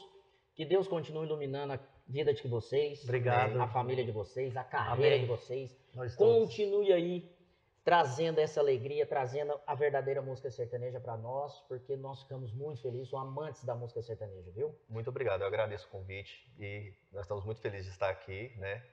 [0.55, 1.77] que Deus continue iluminando a
[2.07, 3.59] vida de vocês, Obrigado.
[3.61, 5.21] a família de vocês, a carreira Amém.
[5.21, 5.77] de vocês.
[5.93, 6.49] Nós todos.
[6.49, 7.37] Continue aí
[7.83, 13.07] trazendo essa alegria, trazendo a verdadeira música sertaneja para nós, porque nós ficamos muito felizes,
[13.09, 14.77] são amantes da música sertaneja, viu?
[14.89, 18.83] Muito obrigado, eu agradeço o convite e nós estamos muito felizes de estar aqui, né?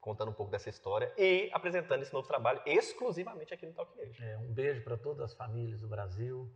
[0.00, 4.22] Contando um pouco dessa história e apresentando esse novo trabalho exclusivamente aqui no Talk Nation.
[4.22, 6.48] É, um beijo para todas as famílias do Brasil,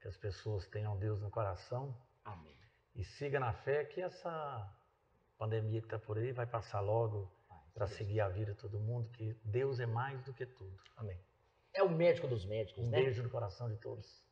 [0.00, 2.56] que as pessoas tenham Deus no coração Amém.
[2.96, 4.68] e siga na fé que essa
[5.38, 7.30] pandemia que está por aí vai passar logo
[7.72, 10.76] para seguir a vida de todo mundo, que Deus é mais do que tudo.
[10.96, 11.18] Amém.
[11.72, 13.02] É o médico dos médicos, Um né?
[13.02, 14.26] beijo no coração de todos.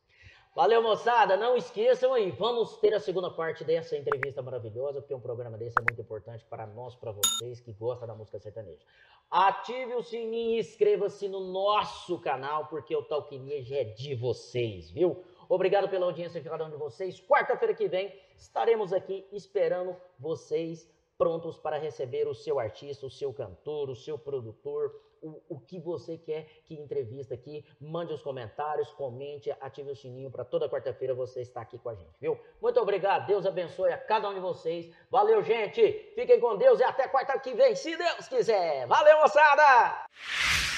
[0.53, 1.37] Valeu, moçada.
[1.37, 5.77] Não esqueçam aí, vamos ter a segunda parte dessa entrevista maravilhosa, porque um programa desse
[5.79, 8.83] é muito importante para nós, para vocês que gostam da música sertaneja.
[9.31, 15.23] Ative o sininho e inscreva-se no nosso canal, porque o Talquineja é de vocês, viu?
[15.49, 17.21] Obrigado pela audiência de cada um de vocês.
[17.21, 23.33] Quarta-feira que vem estaremos aqui esperando vocês prontos para receber o seu artista, o seu
[23.33, 27.65] cantor, o seu produtor, o, o que você quer que entrevista aqui.
[27.81, 31.95] Mande os comentários, comente, ative o sininho para toda quarta-feira você estar aqui com a
[31.95, 32.39] gente, viu?
[32.61, 34.95] Muito obrigado, Deus abençoe a cada um de vocês.
[35.11, 36.13] Valeu, gente.
[36.15, 38.87] Fiquem com Deus e até quarta que vem, se Deus quiser.
[38.87, 40.76] Valeu, moçada!